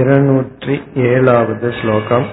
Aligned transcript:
இருநூற்றி 0.00 0.74
ஏழாவது 1.10 1.68
श्लोकम् 1.78 2.28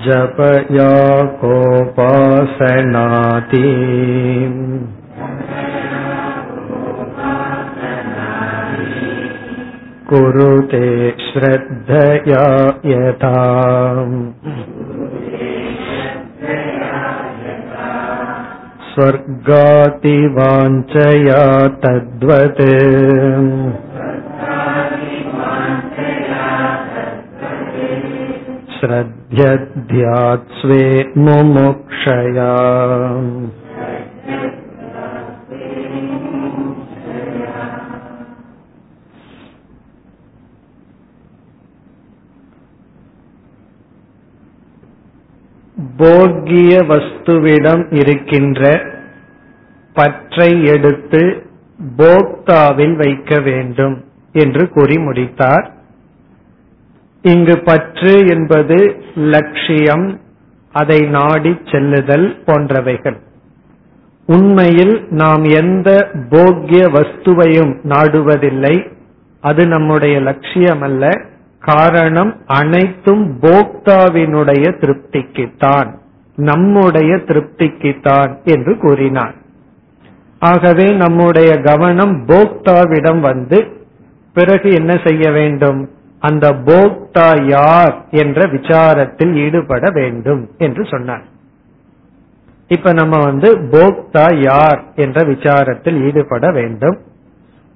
जपया 0.00 0.88
कोपासनाति 1.40 2.16
कुरुते 10.08 10.88
श्रद्धया 11.20 12.44
यथा 12.86 13.32
स्वर्गातिवाञ्चया 18.93 21.43
तद्वत्। 21.83 22.61
श्रद्ध्ये 28.79 30.13
मुमुक्षया। 31.17 32.51
भोग्यवस्तु 46.01 47.20
வஸ்துவிடம் 47.31 47.95
இருக்கின்ற 47.95 48.85
பற்றை 49.93 50.65
எடுத்து 50.65 51.47
போக்தாவில் 51.97 52.95
வைக்க 52.95 53.39
வேண்டும் 53.39 54.05
என்று 54.31 54.69
கூறி 54.69 54.97
முடித்தார். 54.97 55.71
இங்கு 57.21 57.59
பற்று 57.59 58.27
என்பது 58.27 59.03
லட்சியம் 59.15 60.19
அதை 60.71 61.01
நாடி 61.01 61.59
செல்லுதல் 61.71 62.43
போன்றவைகள். 62.45 63.17
உண்மையில் 64.25 65.07
நாம் 65.09 65.43
எந்த 65.43 66.11
போக்கிய 66.29 66.87
வஸ்துவையும் 66.87 67.73
நாடுவதில்லை. 67.83 68.91
அது 69.41 69.67
நம்முடைய 69.67 70.19
லட்சியம் 70.19 70.81
அல்ல 70.81 71.21
காரணம் 71.59 72.37
அனைத்தும் 72.45 73.39
போக்தாவினுடைய 73.41 74.73
திருப்திக்குத்தான். 74.79 75.99
நம்முடைய 76.35 77.15
திருப்திக்குத்தான் 77.15 78.43
என்று 78.43 78.77
கூறினார். 78.77 79.35
ஆகவே 80.39 80.91
நம்முடைய 80.91 81.57
கவனம் 81.57 82.25
போக்தாவிடம் 82.25 83.19
வந்து 83.19 83.65
பிறகு 84.33 84.73
என்ன 84.73 84.99
செய்ய 85.05 85.31
வேண்டும்? 85.31 85.89
அந்த 86.19 86.51
போக்தா 86.51 87.47
யார் 87.47 88.05
என்ற 88.11 88.41
விசாரத்தில் 88.41 89.35
ஈடுபட 89.35 89.89
வேண்டும் 89.89 90.49
என்று 90.57 90.85
சொன்னார். 90.85 91.23
இப்ப 92.67 92.93
நம்ம 92.93 93.23
வந்து 93.23 93.59
போக்தா 93.59 94.35
யார் 94.41 94.83
என்ற 94.95 95.21
விசாரத்தில் 95.21 96.01
ஈடுபட 96.01 96.51
வேண்டும். 96.51 96.99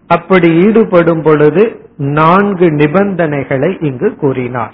அப்படி 0.08 0.62
ஈடுபடும் 0.66 1.22
பொழுது 1.22 1.82
நான்கு 1.98 2.66
நிபந்தனைகளை 2.66 3.84
இங்கு 3.84 4.16
கூறினார். 4.16 4.74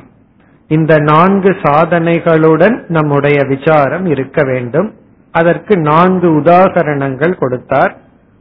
இந்த 0.75 0.93
நான்கு 1.09 1.51
சாதனைகளுடன் 1.63 2.75
நம்முடைய 2.87 3.37
விசாரம் 3.53 4.05
இருக்க 4.05 4.43
வேண்டும். 4.43 4.89
அதற்கு 5.31 5.73
நான்கு 5.89 6.29
உதாகரணங்கள் 6.39 7.39
கொடுத்தார். 7.39 7.93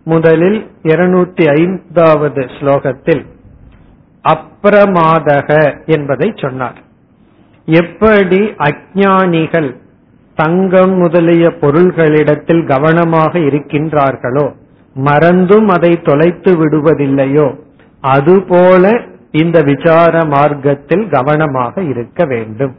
முதலில் 0.07 0.61
இருநூத்தி 0.83 1.45
ஐந்தாவது 1.55 2.43
ஸ்லோகத்தில் 2.57 3.23
அப்பிரமாதக 4.25 5.49
என்பதை 5.87 6.29
சொன்னார். 6.37 6.79
எப்படி 7.67 8.41
அஜானிகள் 8.69 9.71
தங்கம் 10.39 10.95
முதலிய 10.95 11.47
பொருள்களிடத்தில் 11.61 12.63
கவனமாக 12.67 13.33
இருக்கின்றார்களோ 13.49 14.47
மறந்தும் 14.97 15.69
அதை 15.69 15.93
தொலைத்து 16.03 16.53
விடுவதில்லையோ 16.61 17.49
அதுபோல 18.01 18.85
இந்த 19.33 19.63
விசார 19.63 20.25
மார்க்கத்தில் 20.25 21.09
கவனமாக 21.09 21.83
இருக்க 21.83 22.25
வேண்டும். 22.25 22.77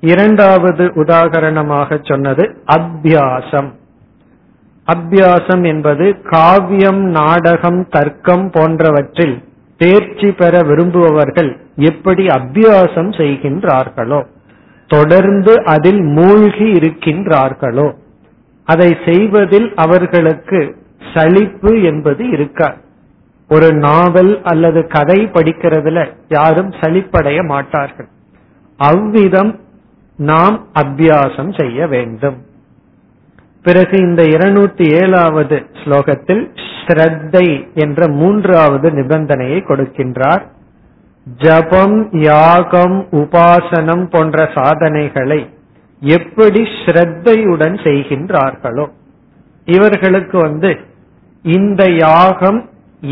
இரண்டாவது 0.00 0.84
உதாகரணமாக 0.84 1.98
சொன்னது 2.02 2.56
அபியாசம். 2.66 3.70
அத்தியாசம் 4.86 5.66
என்பது 5.66 6.20
காவியம் 6.22 7.02
நாடகம் 7.04 7.88
தர்க்கம் 7.88 8.50
போன்றவற்றில் 8.50 9.42
தேர்ச்சி 9.76 10.32
பெற 10.32 10.60
விரும்புபவர்கள் 10.60 11.56
எப்படி 11.76 12.26
அபியாசம் 12.26 13.10
செய்கின்றார்களோ 13.20 14.26
தொடர்ந்து 14.86 15.64
அதில் 15.64 16.00
மூழ்கி 16.00 16.72
இருக்கின்றார்களோ 16.72 17.92
அதை 18.64 18.96
செய்வதில் 19.06 19.72
அவர்களுக்கு 19.74 20.76
சலிப்பு 21.14 21.82
என்பது 21.82 22.28
இருக்காது. 22.28 22.83
ஒரு 23.54 23.68
நாவல் 23.86 24.32
அல்லது 24.42 24.80
கதை 24.86 25.18
படிக்கிறதுல 25.34 26.00
யாரும் 26.28 26.72
சலிப்படைய 26.80 27.38
மாட்டார்கள். 27.46 28.08
அவ்விதம் 28.80 29.52
நாம் 30.18 30.56
அபியாசம் 30.82 31.52
செய்ய 31.60 31.86
வேண்டும். 31.94 32.38
பிறகு 33.64 33.96
இந்த 33.98 34.22
இருநூத்தி 34.34 34.86
ஏழாவது 35.00 35.56
ஸ்லோகத்தில் 35.82 36.44
ஸ்ரத்தை 36.78 37.46
என்ற 37.84 38.08
மூன்றாவது 38.20 38.88
நிபந்தனையை 38.90 39.60
கொடுக்கின்றார். 39.68 40.44
ஜபம் 41.26 41.98
யாகம் 42.24 42.96
உபாசனம் 43.20 44.04
போன்ற 44.10 44.46
சாதனைகளை 44.56 45.40
எப்படி 46.02 46.62
ஸ்ரத்தையுடன் 46.80 47.76
செய்கின்றார்களோ 47.86 48.86
இவர்களுக்கு 49.68 50.36
வந்து 50.38 50.70
இந்த 51.44 51.82
யாகம் 52.06 52.60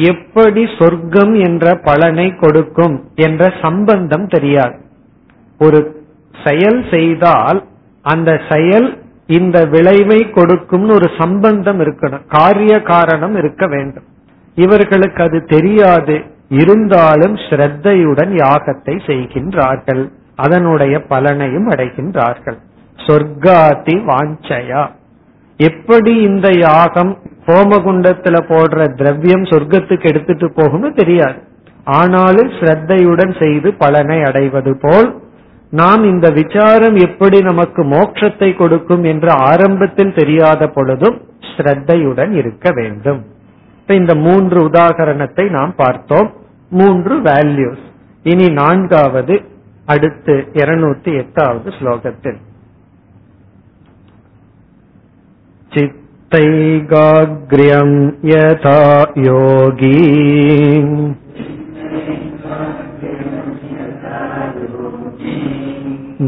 எப்படி 0.01 0.67
சொர்க்கம் 0.79 1.35
என்ற 1.35 1.81
பலனை 1.85 2.35
கொடுக்கும் 2.37 3.11
என்ற 3.15 3.53
சம்பந்தம் 3.63 4.27
தெரியாது. 4.27 4.79
ஒரு 5.59 6.05
செயல் 6.45 6.85
செய்தால் 6.91 7.65
அந்த 8.03 8.41
செயல் 8.51 9.03
இந்த 9.27 9.65
விளைவை 9.65 10.31
கொடுக்கும்னு 10.31 10.95
ஒரு 10.95 11.11
சம்பந்தம் 11.19 11.81
இருக்கணும். 11.81 12.27
காரிய 12.29 12.83
காரணம் 12.83 13.37
இருக்க 13.37 13.67
வேண்டும். 13.67 14.05
இவர்களுக்கு 14.55 15.23
அது 15.23 15.45
தெரியாது. 15.45 16.23
இருந்தாலும் 16.49 17.35
ஸ்ரத்தையுடன் 17.35 18.35
யாகத்தை 18.35 19.01
செய்கின்றார்கள். 19.07 20.13
அதனுடைய 20.37 21.03
பலனையும் 21.09 21.69
அடைகின்றார்கள். 21.69 22.57
சொர்க்காதி 22.97 24.05
வாஞ்சயா. 24.07 24.87
எப்படி 25.57 26.15
இந்த 26.15 26.49
யாகம் 26.53 27.19
ஹோமகுண்டத்துல 27.47 28.37
போடுற 28.49 28.95
திரவியம் 28.95 29.43
சொர்க்கத்துக்கு 29.43 30.07
எடுத்துட்டு 30.07 30.53
போகும்னு 30.57 30.95
தெரியாது. 30.95 31.39
ஆனாலும் 31.85 32.49
ஸ்ரத்தையுடன் 32.49 33.43
செய்து 33.43 33.75
பலனை 33.75 34.23
அடைவது 34.23 34.77
போல் 34.81 35.21
நாம் 35.71 36.05
இந்த 36.05 36.31
விசாரம் 36.31 36.97
எப்படி 36.97 37.41
நமக்கு 37.41 37.83
மோட்சத்தை 37.85 38.57
கொடுக்கும் 38.57 39.05
என்று 39.05 39.31
ஆரம்பத்தில் 39.31 40.15
தெரியாத 40.15 40.69
பொழுதும் 40.69 41.23
ஸ்ரத்தையுடன் 41.41 42.33
இருக்க 42.33 42.71
வேண்டும். 42.71 43.27
இந்த 43.87 44.15
மூன்று 44.15 44.69
உதாகரணத்தை 44.69 45.51
நாம் 45.51 45.75
பார்த்தோம். 45.77 46.33
மூன்று 46.71 47.21
வேல்யூஸ் 47.21 47.83
இனி 48.23 48.49
நான்காவது 48.49 49.43
அடுத்து 49.87 50.35
இருநூத்தி 50.53 51.13
எட்டாவது 51.17 51.71
ஸ்லோகத்தில். 51.71 52.41
चित्तैगाग्र्यम् 56.34 57.94
यथा 58.30 58.80
योगी 59.26 60.00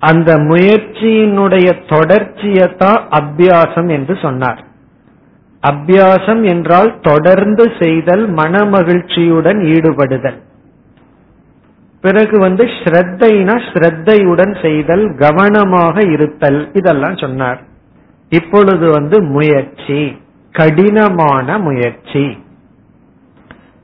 அந்த 0.04 0.30
முயற்சியினுடைய 0.36 1.68
தொடர்ச்சியத்தான் 1.88 3.00
அபியாசம் 3.18 3.90
என்று 3.90 4.14
சொன்னார். 4.22 4.60
அபியாசம் 5.62 6.42
என்றால் 6.44 6.90
தொடர்ந்து 7.00 7.64
செய்தல் 7.80 8.24
மனமகிழ்ச்சியுடன் 8.34 9.60
ஈடுபடுதல். 9.74 10.38
பிறகு 12.04 12.36
வந்து 12.38 12.64
ஸ்ரத்தைனா 12.78 13.54
ஸ்ரத்தையுடன் 13.68 14.54
செய்தல் 14.62 15.04
கவனமாக 15.16 16.02
இருத்தல் 16.12 16.60
இதெல்லாம் 16.72 17.16
சொன்னார். 17.16 17.60
இப்பொழுது 18.32 18.86
வந்து 18.90 19.16
முயற்சி 19.22 20.00
கடினமான 20.54 21.58
முயற்சி. 21.58 22.26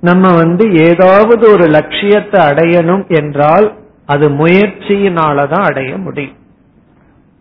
நம்ம 0.01 0.27
வந்து 0.35 0.65
ஏதாவது 0.89 1.45
ஒரு 1.53 1.67
லட்சியத்தை 1.69 2.41
அடையணும் 2.51 3.05
என்றால் 3.21 3.67
அது 4.13 4.27
முயற்சியினாலதான் 4.31 5.65
அடைய 5.71 5.91
முடியும். 5.99 6.37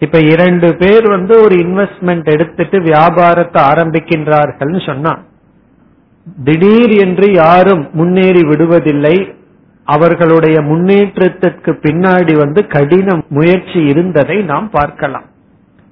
இப்ப 0.01 0.17
இரண்டு 0.33 0.67
பேர் 0.75 1.05
வந்து 1.09 1.33
ஒரு 1.43 1.55
இன்வெஸ்ட்மெண்ட் 1.55 2.27
எடுத்துட்டு 2.33 2.77
வியாபாரத்தை 2.81 3.61
ஆரம்பிக்கின்றார்கள்னு 3.71 4.81
சொன்னா 4.85 5.13
திடீர் 6.43 6.93
என்று 7.05 7.27
யாரும் 7.33 7.83
முன்னேறி 7.93 8.41
விடுவதில்லை. 8.41 9.17
அவர்களுடைய 9.87 10.57
முன்னேற்றத்திற்கு 10.61 11.71
பின்னாடி 11.85 12.33
வந்து 12.37 12.61
கடின 12.67 13.15
முயற்சி 13.29 13.79
இருந்ததை 13.91 14.37
நாம் 14.51 14.67
பார்க்கலாம். 14.69 15.27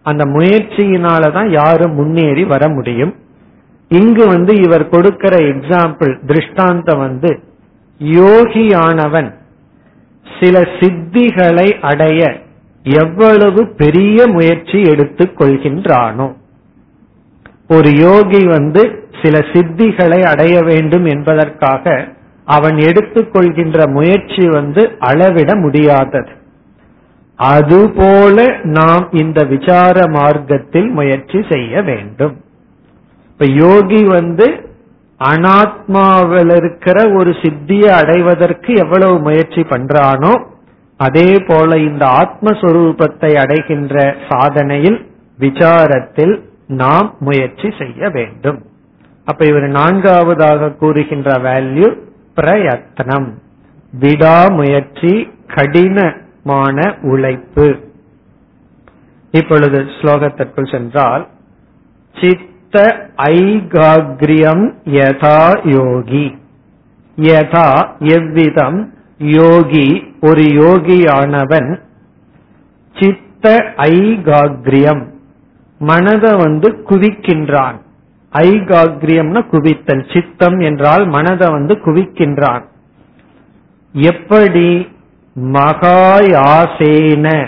அந்த 0.06 0.24
முயற்சியினாலதான் 0.26 1.50
யாரும் 1.52 1.96
முன்னேறி 1.96 2.44
வர 2.54 2.64
முடியும். 2.70 3.14
இங்கு 3.92 4.24
வந்து 4.28 4.54
இவர் 4.66 4.86
கொடுக்கிற 4.90 5.34
எக்ஸாம்பிள் 5.52 6.14
திருஷ்டாந்தம் 6.30 7.00
வந்து 7.00 7.32
யோகியானவன் 8.00 9.30
சில 10.40 10.60
சித்திகளை 10.60 11.80
அடைய 11.82 12.40
எவ்வளவு 12.84 13.74
பெரிய 13.78 14.28
முயற்சி 14.28 14.82
எடுத்துக் 14.82 15.42
கொள்கின்றானோ. 15.42 16.36
ஒரு 17.70 17.90
யோகி 17.92 18.46
வந்து 18.46 19.10
சில 19.24 19.40
சித்திகளை 19.40 20.24
அடைய 20.24 20.62
வேண்டும் 20.62 21.06
என்பதற்காக 21.06 22.08
அவன் 22.46 22.76
எடுத்துக்கொள்கின்ற 22.76 23.92
முயற்சி 23.92 24.50
வந்து 24.50 24.96
அளவிட 25.00 25.56
முடியாதது. 25.56 26.30
அதுபோல 27.36 28.60
நாம் 28.64 29.10
இந்த 29.12 29.44
விசார 29.44 30.08
மார்க்கத்தில் 30.08 30.90
முயற்சி 30.90 31.46
செய்ய 31.50 31.82
வேண்டும். 31.82 32.42
இப்ப 33.28 33.46
யோகி 33.46 34.04
வந்து 34.04 34.67
அனாத்மாவில் 35.20 36.56
இருக்கிற 36.56 37.12
ஒரு 37.18 37.32
சித்தியை 37.32 37.90
அடைவதற்கு 37.90 38.74
எவ்வளவு 38.74 39.20
முயற்சி 39.20 39.62
பண்றானோ 39.62 40.46
அதே 40.98 41.40
போல 41.48 41.78
இந்த 41.78 42.06
ஆத்மஸ்வரூபத்தை 42.06 43.38
அடைகின்ற 43.38 44.16
சாதனையில் 44.30 45.06
விசாரத்தில் 45.40 46.42
நாம் 46.68 47.16
முயற்சி 47.20 47.74
செய்ய 47.78 48.10
வேண்டும். 48.10 48.66
அப்ப 49.26 49.46
இவர் 49.46 49.68
நான்காவதாக 49.68 50.70
கூறுகின்ற 50.72 51.32
வேல்யூ 51.34 51.98
பிரயத்னம் 52.36 53.30
விடாமுயற்சி 54.00 55.28
கடினமான 55.56 56.96
உழைப்பு. 57.02 57.68
இப்பொழுது 59.32 59.80
ஸ்லோகத்திற்குள் 60.02 60.72
சென்றால் 60.72 61.28
சித்த 62.72 63.10
ஐகாகிரியம் 63.18 64.74
யதா 64.86 65.68
யோகி. 65.68 66.38
யதா 67.16 67.88
எவ்விதம்? 68.00 68.94
யோகி 69.18 70.14
ஒரு 70.22 70.42
யோகியானவன். 70.42 71.80
சித்த 73.00 73.74
ஐகாகிரியம். 73.78 75.06
மனதை 75.80 76.36
வந்து 76.36 76.86
குவிக்கின்றான். 76.90 77.76
ஐகாகிரியம்னா 78.34 79.46
குவித்தல். 79.52 80.14
சித்தம் 80.14 80.60
என்றால் 80.60 81.08
மனதை 81.08 81.50
வந்து 81.50 81.80
குவிக்கின்றான். 81.86 82.66
எப்படி? 83.92 84.88
மகாயாசேன. 85.36 87.48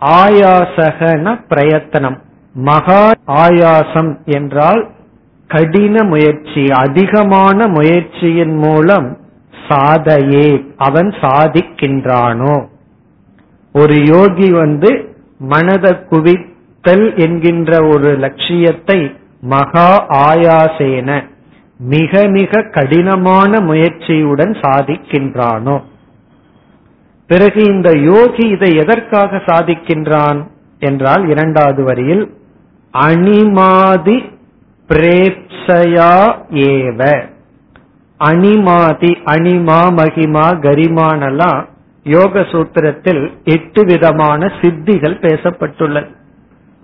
ஆயாசகன 0.00 1.40
பிரயத்தனம். 1.48 2.20
மகா 2.54 3.10
ஆயாசம் 3.26 4.18
என்றால் 4.24 4.90
கடின 5.46 6.02
முயற்சி 6.02 6.70
அதிகமான 6.70 7.66
முயற்சியின் 7.66 8.56
மூலம் 8.56 9.18
சாதையே 9.68 10.64
அவன் 10.76 11.08
சாதிக்கின்றானோ? 11.08 12.66
ஒரு 13.72 14.04
யோகி 14.04 14.50
வந்து 14.50 15.14
மனத 15.38 16.06
குவித்தல் 16.10 17.16
என்கின்ற 17.16 17.88
ஒரு 17.88 18.16
லட்சியத்தை 18.18 19.12
மகா 19.40 20.06
ஆயாசேன 20.08 21.24
மிக 21.78 22.26
மிக 22.26 22.62
கடினமான 22.62 23.58
முயற்சியுடன் 23.58 24.54
சாதிக்கின்றானோ? 24.60 25.82
பிறகு 27.26 27.64
இந்த 27.64 27.90
யோகி 27.98 28.48
இதை 28.48 28.76
எதற்காக 28.76 29.36
சாதிக்கின்றான்? 29.36 30.46
என்றால் 30.78 31.28
இரண்டாவது 31.28 31.84
வரியில் 31.84 32.38
அனிமாதி 32.92 34.32
பிரேப்சயா 34.88 36.34
ஏவ. 36.50 37.28
அனிமாதி 38.24 39.12
அனிமா 39.24 39.78
மகிமா 39.96 40.46
கரிமானெல்லாம் 40.58 41.68
யோக 42.04 42.40
சூத்திரத்தில் 42.40 43.32
எட்டு 43.44 43.84
விதமான 43.84 44.46
சித்திகள் 44.60 45.20
பேசப்பட்டுள்ளது. 45.20 46.14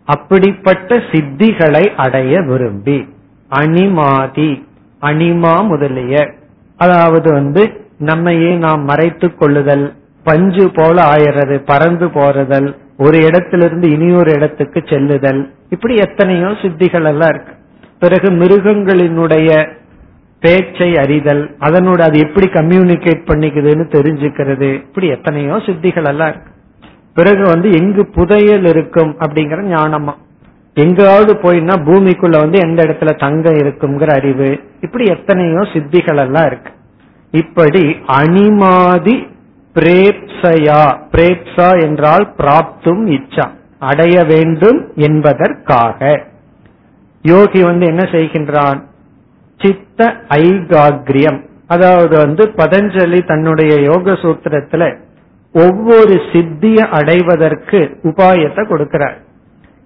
அப்படிப்பட்ட 0.04 0.96
சித்திகளை 0.96 1.94
அடைய 1.94 2.40
விரும்பி. 2.40 3.08
அனிமாதி 3.50 4.64
அனிமா 5.00 5.66
முதலிய. 5.66 6.34
அதாவது 6.76 7.32
வந்து 7.32 7.86
நம்மையே 7.98 8.54
நாம் 8.54 8.84
மறைத்துக் 8.84 9.38
கொள்ளுதல் 9.38 9.94
பஞ்சு 10.24 10.70
போல 10.74 11.02
ஆயிறது 11.02 11.62
பறந்து 11.66 12.10
போறதல் 12.10 12.76
ஒரு 12.98 13.24
இடத்திலிருந்து 13.24 13.90
இனியொரு 13.90 14.32
இடத்துக்கு 14.32 14.82
செல்லுதல். 14.86 15.52
இப்படி 15.70 15.94
எத்தனையோ 15.94 16.46
சித்திகள் 16.46 17.06
எல்லாம் 17.06 17.28
இருக்கு. 17.28 17.52
பிறகு 17.98 18.30
மிருகங்களினுடைய 18.30 19.74
பேச்சை 20.40 20.96
அறிதல் 20.96 21.56
அதனோட 21.60 22.00
அது 22.00 22.18
எப்படி 22.18 22.46
கம்யூனிகேட் 22.46 23.22
பண்ணிக்குதுன்னு 23.26 23.84
தெரிஞ்சுக்கிறது. 23.96 24.72
இப்படி 24.72 25.08
எத்தனையோ 25.08 25.52
சித்திகள் 25.52 26.06
எல்லாம் 26.06 26.28
இருக்கு. 26.28 26.50
பிறகு 27.14 27.42
வந்து 27.42 27.72
எங்கு 27.72 28.06
புதையல் 28.06 28.64
இருக்கும் 28.64 29.16
அப்படிங்கிற 29.18 29.60
ஞானமா. 29.74 30.14
எங்காவது 30.74 31.34
போயின்னா 31.34 31.74
பூமிக்குள்ள 31.84 32.38
வந்து 32.38 32.58
எந்த 32.58 32.84
இடத்துல 32.84 33.18
தங்கம் 33.18 33.54
இருக்குங்கிற 33.54 34.10
அறிவு. 34.10 34.60
இப்படி 34.80 35.04
எத்தனையோ 35.04 35.58
சித்திகள் 35.58 36.24
எல்லாம் 36.24 36.46
இருக்கு. 36.46 36.72
இப்படி 37.30 37.96
அணிமாதி 38.06 39.28
பிரேப்சயா. 39.76 40.98
பிரேப்சா 41.12 41.82
என்றால் 41.82 42.34
பிராப்தும் 42.36 43.06
இச்சா. 43.06 43.48
அடைய 43.78 44.24
வேண்டும் 44.24 44.92
என்பதற்காக. 44.94 46.22
யோகி 47.22 47.62
வந்து 47.62 47.86
என்ன 47.86 48.02
செய்கின்றான்? 48.02 48.82
சித்த 49.60 50.16
ஐகாகிரியம். 50.28 51.44
அதாவது 51.66 52.16
வந்து 52.16 52.44
பதஞ்சலி 52.56 53.26
தன்னுடைய 53.26 53.80
யோக 53.80 54.12
சூத்திரத்துல 54.12 54.96
ஒவ்வொரு 55.52 56.20
சித்திய 56.32 56.86
அடைவதற்கு 56.86 57.98
உபாயத்தை 58.02 58.64
கொடுக்கிறார். 58.64 59.16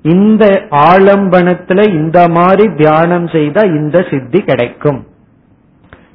இந்த 0.03 0.47
ஆலம்பனத்துல 0.71 1.89
இந்த 1.89 2.29
மாதிரி 2.29 2.75
தியானம் 2.75 3.29
செய்தா 3.29 3.61
இந்த 3.61 4.07
சித்தி 4.11 4.41
கிடைக்கும். 4.41 5.07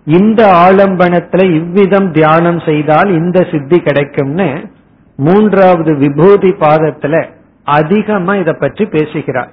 இந்த 0.05 0.45
ஆலம்பனத்துல 0.45 1.53
இவ்விதம் 1.55 2.12
தியானம் 2.12 2.59
செய்தால் 2.59 3.09
இந்த 3.09 3.47
சித்தி 3.51 3.79
கிடைக்கும்னு 3.79 4.67
மூன்றாவது 5.15 5.95
விபூதி 5.95 6.50
பாதத்துல 6.50 7.29
அதிகமா 7.63 8.35
இத 8.35 8.53
பற்றி 8.53 8.85
பேசுகிறார். 8.85 9.51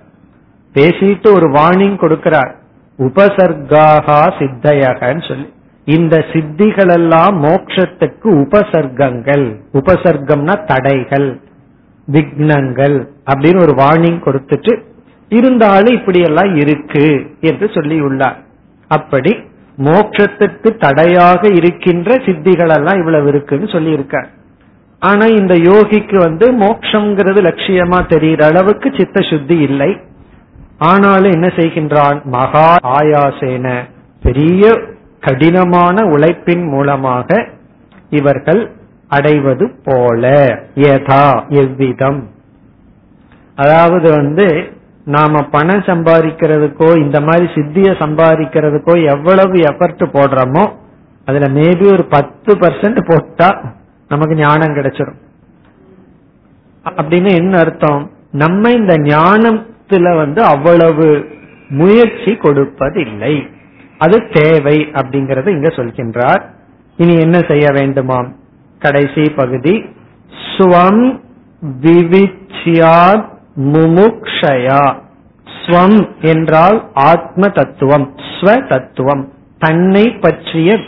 பேசிட்டு 0.74 1.32
ஒரு 1.32 1.48
வார்னிங் 1.48 1.96
கொடுக்கிறார். 2.02 2.52
உபசர்காகா 2.98 4.20
சித்தையகன்னு 4.38 5.28
சொல்லி. 5.28 5.52
இந்த 5.84 6.16
சித்திகள் 6.32 6.92
எல்லாம் 6.92 7.44
மோட்சத்துக்கு 7.44 8.28
உபசர்க்கங்கள். 8.34 9.60
உபசர்க்கம்னா 9.72 10.66
தடைகள் 10.66 11.40
விக்னங்கள் 12.12 13.08
அப்படின்னு 13.26 13.60
ஒரு 13.60 13.74
வார்னிங் 13.74 14.20
கொடுத்துட்டு 14.26 14.82
இருந்தாலும் 15.28 15.94
இப்படி 15.94 16.20
எல்லாம் 16.20 16.56
இருக்கு 16.56 17.26
என்று 17.40 17.70
சொல்லி 17.74 18.00
உள்ளார் 18.00 18.36
அப்படி 18.88 19.50
மோட்சத்துக்கு 19.76 20.76
தடையாக 20.78 21.48
இருக்கின்ற 21.48 22.14
சித்திகள் 22.14 22.74
எல்லாம் 22.74 22.98
இவ்வளவு 22.98 23.28
இருக்குன்னு 23.28 23.68
சொல்லி 23.68 23.90
இருக்க 23.90 24.26
ஆனா 25.00 25.24
இந்த 25.24 25.54
யோகிக்கு 25.54 26.16
வந்து 26.16 26.52
மோட்சம்ங்கிறது 26.52 27.40
லட்சியமா 27.42 28.08
தெரிகிற 28.08 28.46
அளவுக்கு 28.46 28.92
சித்த 28.96 29.20
சுத்தி 29.20 29.58
இல்லை. 29.58 29.96
ஆனாலும் 30.78 31.30
என்ன 31.30 31.46
செய்கின்றான்? 31.46 32.22
மகா 32.22 32.76
ஆயாசேன. 32.82 33.80
பெரிய 34.22 34.80
கடினமான 35.20 36.04
உழைப்பின் 36.04 36.68
மூலமாக 36.68 37.48
இவர்கள் 38.10 38.70
அடைவது 39.08 39.70
போல. 39.84 40.58
ஏதா 40.74 41.44
எவ்விதம். 41.48 42.30
அதாவது 43.54 44.10
வந்து 44.10 44.72
நாம 45.04 45.42
பணம் 45.42 45.80
சம்பாதிக்கிறதுக்கோ 45.80 46.96
இந்த 46.96 47.20
மாதிரி 47.20 47.52
சித்திய 47.54 47.90
சம்பாதிக்கிறதுக்கோ 47.90 49.06
எவ்வளவு 49.06 49.52
எஃபர்ட் 49.52 50.04
போடுறோமோ 50.12 50.72
அதுல 51.24 51.60
மேபி 51.60 51.92
ஒரு 51.92 52.04
பத்து 52.04 52.54
பர்சன்ட் 52.54 53.00
போட்டா 53.06 53.62
நமக்கு 54.08 54.34
ஞானம் 54.34 54.76
கிடைச்சிடும் 54.76 55.20
அப்படின்னு 56.84 57.30
என்ன 57.34 57.58
அர்த்தம்? 57.58 58.10
நம்ம 58.32 58.70
இந்த 58.70 58.94
ஞானத்துல 58.94 60.16
வந்து 60.16 60.42
அவ்வளவு 60.42 61.26
முயற்சி 61.68 62.32
கொடுப்பதில்லை. 62.34 63.48
அது 63.98 64.28
தேவை 64.32 64.88
அப்படிங்கறது 64.92 65.46
இங்க 65.46 65.68
சொல்கின்றார். 65.68 66.42
இனி 66.96 67.20
என்ன 67.20 67.38
செய்ய 67.48 67.66
வேண்டுமாம்? 67.68 68.32
கடைசி 68.78 69.30
பகுதி 69.30 69.84
ஸ்வம் 70.56 71.20
விவிச்சியாத் 71.82 73.31
முமுக்ஷயா. 73.56 74.96
ஸ்வம் 75.66 76.08
என்றால் 76.20 76.90
ஆத்ம 76.94 77.48
தத்துவம் 77.48 78.14
ஸ்வ 78.16 78.68
தத்துவம் 78.68 79.32
தன்னை 79.58 80.10
பற்றிய 80.10 80.78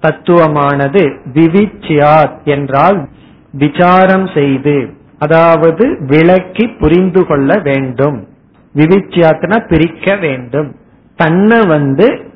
தத்துவமானது 0.00 1.16
விவிச்சியாத் 1.34 2.42
என்றால் 2.44 3.08
விசாரம் 3.52 4.26
செய்து 4.34 4.92
அதாவது 5.18 5.98
விளக்கி 6.00 6.66
புரிந்து 6.66 7.26
கொள்ள 7.26 7.58
வேண்டும். 7.58 8.28
விவிச்சியாத்னா 8.74 9.68
பிரிக்க 9.68 10.16
வேண்டும். 10.16 10.76
தன்னை 11.16 11.66
வந்து 11.66 12.30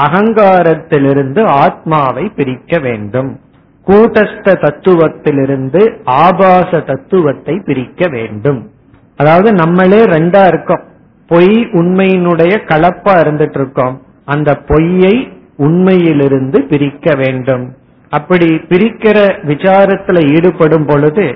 அகங்காரத்திலிருந்து 0.00 1.44
ஆத்மாவை 1.44 2.28
பிரிக்க 2.28 2.78
வேண்டும். 2.78 3.40
கூட்டஸ்த 3.86 4.54
தத்துவத்திலிருந்து 4.54 6.00
ஆபாச 6.04 6.80
தத்துவத்தை 6.80 7.62
பிரிக்க 7.64 8.08
வேண்டும். 8.08 8.70
அதாவது 9.18 9.52
நம்மளே 9.52 10.00
ரெண்டா 10.04 10.42
இருக்கோம். 10.46 10.84
பொய் 11.26 11.54
உண்மையினுடைய 11.72 12.52
கலப்பா 12.70 13.14
இருந்துட்டு 13.22 13.58
இருக்கோம். 13.60 13.94
அந்த 14.24 14.50
பொய்யை 14.54 15.16
உண்மையிலிருந்து 15.56 16.58
பிரிக்க 16.62 17.14
வேண்டும். 17.14 17.64
அப்படி 18.10 18.46
பிரிக்கிற 18.68 19.18
விசாரத்துல 19.46 20.18
ஈடுபடும் 20.34 20.86
பொழுது 20.86 21.26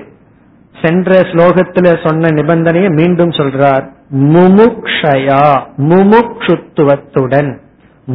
சென்ற 0.81 1.19
ஸ்லோகத்துல 1.21 1.87
சொன்ன 2.07 2.29
நிபந்தனையை 2.29 2.89
மீண்டும் 2.95 3.29
சொல்றார். 3.29 3.85
முமுக்ஷயா 4.33 5.43
முமுக்ஷுத்துவத்துடன். 5.89 7.51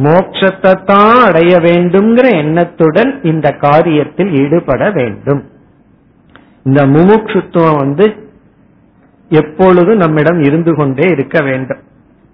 மோட்சத்தை 0.03 0.73
தான் 0.85 1.19
அடைய 1.27 1.53
வேண்டும்ங்கிற 1.57 2.27
எண்ணத்துடன் 2.31 3.11
இந்த 3.23 3.47
காரியத்தில் 3.61 4.31
ஈடுபட 4.41 4.91
வேண்டும். 4.91 5.43
இந்த 6.63 6.81
முமுக்ஷுத்துவம் 6.85 7.77
வந்து 7.77 8.28
எப்பொழுதும் 9.29 9.97
நம்மிடம் 9.97 10.41
இருந்து 10.41 10.75
கொண்டே 10.75 11.07
இருக்க 11.09 11.41
வேண்டும். 11.41 11.77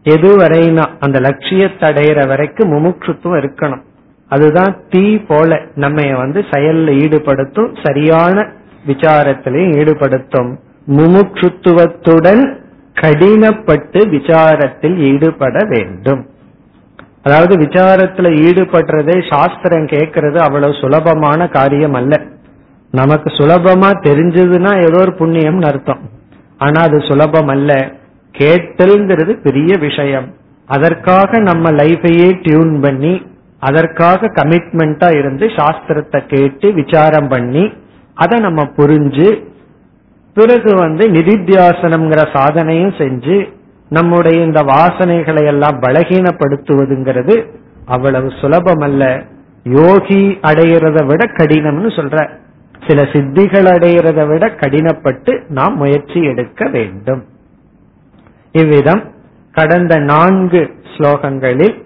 எதுவரைனா 0.04 0.86
அந்த 1.00 1.20
லட்சியத்தை 1.20 1.90
அடையிற 1.90 2.28
வரைக்கும் 2.28 2.72
முமுட்சுத்துவம் 2.72 3.40
இருக்கணும். 3.42 3.82
அதுதான் 4.30 4.80
தீ 4.90 5.18
போல 5.18 5.62
நம்ம 5.76 6.18
வந்து 6.18 6.42
செயல்ல 6.42 6.90
ஈடுபடுத்தும் 7.04 7.78
சரியான 7.84 8.48
விசாரத்திலையும் 8.88 9.76
ஈடுபடுத்தும். 9.80 10.56
முமுட்சுத்துவத்துடன் 10.88 12.58
கடினப்பட்டு 12.94 14.00
விசாரத்தில் 14.16 14.98
ஈடுபட 14.98 15.66
வேண்டும். 15.70 16.28
அதாவது 17.24 17.58
விசாரத்துல 17.58 18.28
ஈடுபடுறதே 18.48 19.34
சாஸ்திரம் 19.34 19.86
கேட்கறது 19.86 20.38
அவ்வளவு 20.38 20.74
சுலபமான 20.74 21.48
காரியம் 21.48 21.94
அல்ல. 21.94 22.22
நமக்கு 22.92 23.30
சுலபமா 23.30 23.90
தெரிஞ்சதுன்னா 24.04 24.84
ஏதோ 24.84 25.00
ஒரு 25.00 25.14
புண்ணியம்னு 25.20 25.66
அர்த்தம். 25.66 26.00
ஆனா 26.58 26.82
அது 26.82 27.00
சுலபம் 27.00 27.48
அல்ல 27.48 27.72
கேட்டல்ங்கிறது 28.38 29.34
பெரிய 29.44 29.78
விஷயம். 29.78 30.28
அதற்காக 30.68 31.40
நம்ம 31.40 31.72
லைஃபையே 31.72 32.30
டியூன் 32.44 32.80
பண்ணி 32.82 33.22
அதற்காக 33.60 34.28
கமிட்மெண்டா 34.28 35.18
இருந்து 35.18 35.46
சாஸ்திரத்தை 35.46 36.20
கேட்டு 36.26 36.74
விசாரம் 36.74 37.28
பண்ணி 37.28 37.74
அதை 38.14 38.40
நம்ம 38.40 38.64
புரிஞ்சு 38.64 39.28
பிறகு 40.34 40.76
வந்து 40.76 41.08
நிதித்தியாசனம்ங்கிற 41.08 42.22
சாதனையும் 42.34 42.96
செஞ்சு 43.02 43.38
நம்முடைய 43.90 44.44
இந்த 44.44 44.62
வாசனைகளை 44.62 45.46
எல்லாம் 45.46 45.82
பலகீனப்படுத்துவதுங்கிறது 45.82 47.36
அவ்வளவு 47.86 48.32
சுலபம் 48.42 48.80
அல்ல 48.80 49.04
யோகி 49.64 50.24
அடையிறத 50.42 51.06
விட 51.06 51.24
கடினம்னு 51.26 51.92
சொல்ற. 51.96 52.18
சில 52.88 53.02
சித்திகள் 53.02 53.68
அடைகிறத 53.72 54.28
விட 54.28 54.46
கடினப்பட்டு 54.48 55.44
நாம் 55.50 55.76
முயற்சி 55.76 56.24
எடுக்க 56.24 56.68
வேண்டும். 56.68 57.24
இவ்விதம் 58.52 59.04
கடந்த 59.52 60.00
நான்கு 60.00 60.72
ஸ்லோகங்களில் 60.98 61.84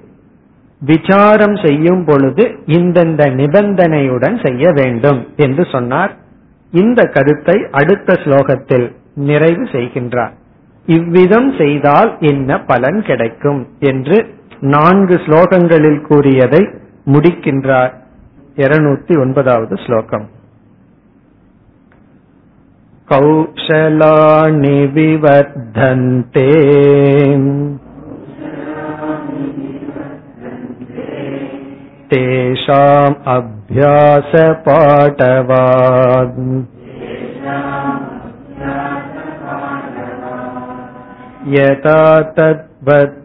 விசாரம் 0.82 1.56
செய்யும் 1.56 2.06
பொழுது 2.06 2.44
இந்தந்த 2.66 3.22
நிபந்தனையுடன் 3.34 4.46
செய்ய 4.46 4.72
வேண்டும் 4.72 5.28
என்று 5.36 5.68
சொன்னார். 5.72 6.16
இந்த 6.72 7.04
கருத்தை 7.04 7.68
அடுத்த 7.72 8.14
ஸ்லோகத்தில் 8.14 8.92
நிறைவு 9.16 9.64
செய்கின்றார். 9.64 10.32
இவ்விதம் 10.86 11.58
செய்தால் 11.58 12.18
என்ன 12.20 12.60
பலன் 12.64 13.02
கிடைக்கும் 13.02 13.68
என்று 13.80 14.26
நான்கு 14.60 15.16
ஸ்லோகங்களில் 15.16 16.02
கூறியதை 16.02 16.70
முடிக்கின்றார். 17.06 17.94
இருநூத்தி 18.56 19.20
ஒன்பதாவது 19.20 19.76
ஸ்லோகம். 19.76 20.30
कौशलानि 23.13 24.77
विवर्धन्ते 24.95 26.47
तेषाम् 32.13 33.17
अभ्यासपाटवान् 33.35 34.23
यथा 41.57 42.01
तद्वद्विवेकोऽस्य 42.39 43.25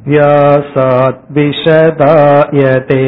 अभ्यासात् 0.00 1.20
विशदायते 1.30 3.02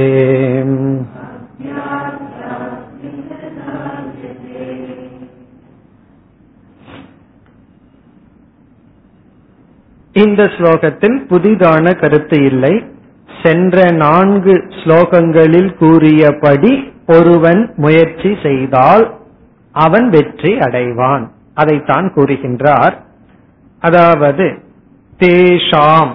இந்த 10.14 10.42
ஸ்லோகத்தில் 10.56 11.18
புதிதான 11.26 11.86
கருத்து 11.94 12.38
இல்லை 12.42 12.74
சென்ற 13.42 13.76
நான்கு 13.96 14.54
ஸ்லோகங்களில் 14.78 15.72
கூறியபடி 15.76 16.72
ஒருவன் 17.06 17.60
முயற்சி 17.76 18.30
செய்தால் 18.42 19.04
அவன் 19.74 20.06
வெற்றி 20.08 20.52
அடைவான் 20.58 21.24
அதைத்தான் 21.54 22.06
கூறுகின்றார் 22.14 22.94
அதாவது 23.82 24.46
தேஷாம் 25.20 26.12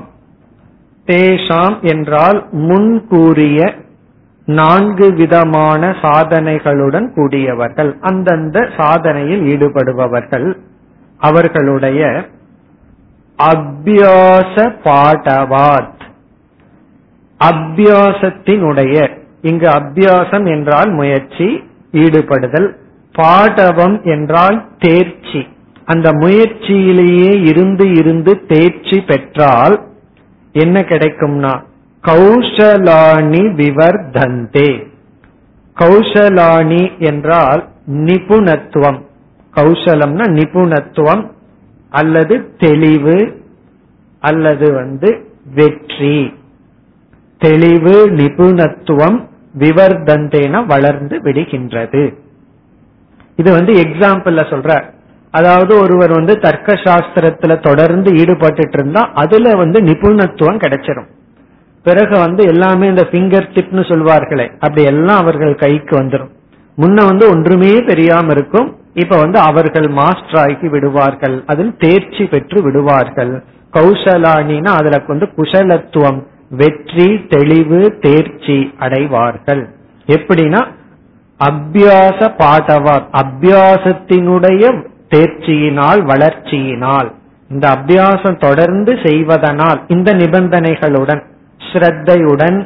தேஷாம் 1.09 1.77
என்றால் 1.83 2.39
முன் 2.51 3.07
கூறிய 3.07 3.75
நான்கு 4.47 5.13
விதமான 5.13 5.91
சாதனைகளுடன் 6.03 7.13
கூடியவர்கள். 7.15 7.97
அந்தந்த 8.01 8.61
சாதனையில் 8.77 9.45
ஈடுபடுபவர்கள். 9.45 10.49
அவர்களுடைய 11.19 12.25
அபியாச 13.39 14.55
பாடவாத் 14.85 15.97
அபியாசத்தினுடைய 17.41 18.97
இங்கு 19.43 19.69
அபியாசம் 19.69 20.47
என்றால் 20.47 20.91
முயற்சி 20.91 21.49
ஈடுபடுதல். 21.93 22.69
பாடவம் 23.13 24.03
என்றால் 24.05 24.59
தேர்ச்சி. 24.79 25.47
அந்த 25.85 26.11
முயற்சியிலேயே 26.11 27.31
இருந்து 27.47 27.87
இருந்து 27.95 28.47
தேர்ச்சி 28.47 29.01
பெற்றால் 29.01 29.77
என்ன 30.59 30.81
கிடைக்கும்னா? 30.81 31.63
கௌஷலாணி 32.03 33.43
விவர்தந்தே. 33.61 34.71
கௌசலாணி 35.77 36.99
என்றால் 36.99 37.69
நிபுணத்துவம். 37.87 39.01
கௌசலம்னா 39.55 40.25
நிபுணத்துவம் 40.39 41.31
அல்லது 41.91 42.55
தெளிவு 42.59 43.43
அல்லது 44.21 44.73
வந்து 44.73 45.11
வெற்றி. 45.55 46.35
தெளிவு 47.39 48.09
நிபுணத்துவம் 48.11 49.27
விவர்தந்தேன 49.59 50.67
வளர்ந்து 50.67 51.19
விடுகின்றது. 51.19 52.15
இது 53.37 53.53
வந்து 53.53 53.73
எக்ஸாம்பிள்ல 53.73 54.43
சொல்ற 54.53 54.97
அதாவது 55.33 55.73
ஒருவர் 55.81 56.13
வந்து 56.13 56.35
தர்க்க 56.39 56.73
சாஸ்திரத்துல 56.85 57.55
தொடர்ந்து 57.61 58.11
ஈடுபட்டு 58.15 58.65
இருந்தா 58.73 59.03
அதுல 59.15 59.51
வந்து 59.57 59.81
நிபுணத்துவம் 59.81 60.63
கிடைச்சிடும் 60.65 61.09
பிறகு 61.87 62.15
வந்து 62.19 62.43
எல்லாமே 62.45 62.87
இந்த 62.89 63.05
பிங்கர் 63.13 63.53
டிப்னு 63.55 63.85
சொல்வார்களே 63.91 64.47
அப்படி 64.61 64.83
எல்லாம் 64.85 65.21
அவர்கள் 65.21 65.55
கைக்கு 65.55 65.95
வந்துடும் 66.01 66.33
முன்ன 66.79 67.05
வந்து 67.05 67.25
ஒன்றுமே 67.29 67.71
தெரியாம 67.85 68.31
இருக்கும் 68.31 68.69
இப்ப 68.95 69.17
வந்து 69.17 69.39
அவர்கள் 69.39 69.89
மாஸ்டர் 69.91 70.39
ஆகி 70.39 70.69
விடுவார்கள் 70.69 71.43
அதில் 71.47 71.73
தேர்ச்சி 71.77 72.25
பெற்று 72.25 72.63
விடுவார்கள். 72.63 73.33
கௌசலானினா 73.73 74.71
அதுல 74.81 74.99
வந்து 75.07 75.27
குஷலத்துவம் 75.37 76.21
வெற்றி 76.51 77.09
தெளிவு 77.29 77.81
தேர்ச்சி 78.01 78.59
அடைவார்கள். 78.79 79.63
எப்படின்னா 80.09 80.61
அபியாச 81.41 82.21
பாடவார் 82.39 83.05
அபியாசத்தினுடைய 83.23 84.65
தேர்ச்சியினால் 85.11 86.01
வளர்ச்சியினால். 86.11 87.09
இந்த 87.51 87.67
அபியாசம் 87.69 88.39
தொடர்ந்து 88.39 88.93
செய்வதனால் 89.03 89.79
இந்த 89.89 90.13
நிபந்தனைகளுடன் 90.13 91.23
ஸ்ரத்தையுடன் 91.61 92.59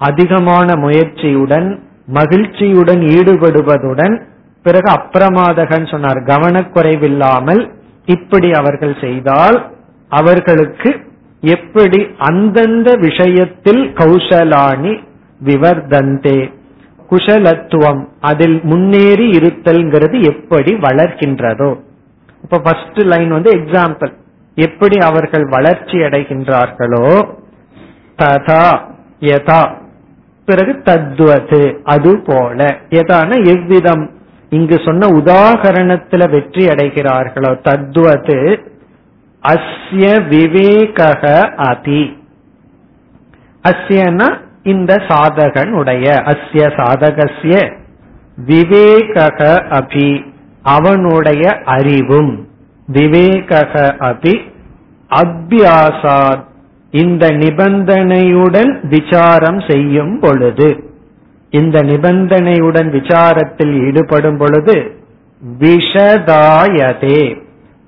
அதிகமான 0.00 0.68
முயற்சியுடன் 0.76 1.68
மகிழ்ச்சியுடன் 2.08 3.02
ஈடுபடுவதுடன் 3.16 4.14
பிறகு 4.64 4.88
அப்பிரமாதகன் 4.90 5.86
சொன்னார் 5.90 6.20
கவனக்குறைவில்லாமல் 6.22 7.62
இப்படி 8.08 8.48
அவர்கள் 8.50 8.96
செய்தால் 9.00 9.58
அவர்களுக்கு 10.10 10.90
எப்படி 11.42 12.00
அந்தந்த 12.18 12.90
விஷயத்தில் 12.96 13.82
கௌசலானி 13.94 14.92
விவர்தந்தே 15.40 16.38
குஷலத்துவம் 17.10 18.02
அதில் 18.20 18.60
முன்னேறி 18.62 19.26
இருத்தல்ங்கிறது 19.30 20.16
எப்படி 20.24 20.72
வளர்க்கின்றதோ. 20.74 21.70
இப்ப 22.42 22.58
ஃபர்ஸ்ட் 22.58 23.00
லைன் 23.02 23.28
வந்து 23.28 23.50
எக்ஸாம்பிள் 23.56 24.12
எப்படி 24.54 24.96
அவர்கள் 24.98 25.46
வளர்ச்சி 25.48 25.96
அடைகின்றார்களோ 25.98 27.06
ததா 28.18 28.66
யதா. 29.20 29.62
பிறகு 30.44 30.72
தத்வது 30.84 31.60
அது 31.84 32.22
போல. 32.26 32.78
எதான 32.90 33.30
எவ்விதம்? 33.44 34.10
இங்கு 34.50 34.80
சொன்ன 34.84 35.06
உதாகரணத்துல 35.06 36.30
வெற்றி 36.30 36.68
அடைகிறார்களோ 36.68 37.52
தத்வது 37.64 38.40
அஸ்ய 39.42 40.04
விவேக 40.28 40.98
அதி. 41.56 42.04
அஸ்யனா 43.64 44.28
இந்த 44.64 44.94
சாதகன் 45.08 45.70
உடைய 45.70 46.22
அஸ்ய 46.24 46.64
சாதகசிய 46.76 47.76
விவேக 48.36 49.30
அபி 49.70 50.24
அவனுடைய 50.62 51.50
அறிவும். 51.64 52.48
விவேக 52.86 53.60
அபி 53.98 54.34
அபியாசாத் 55.10 56.44
இந்த 56.90 57.26
நிபந்தனையுடன் 57.26 58.86
விசாரம் 58.86 59.60
செய்யும் 59.68 60.20
பொழுது 60.20 60.90
இந்த 61.50 61.82
நிபந்தனையுடன் 61.82 62.90
விசாரத்தில் 62.90 63.86
ஈடுபடும் 63.86 64.36
பொழுது 64.36 65.02
விஷதாயதே 65.58 67.22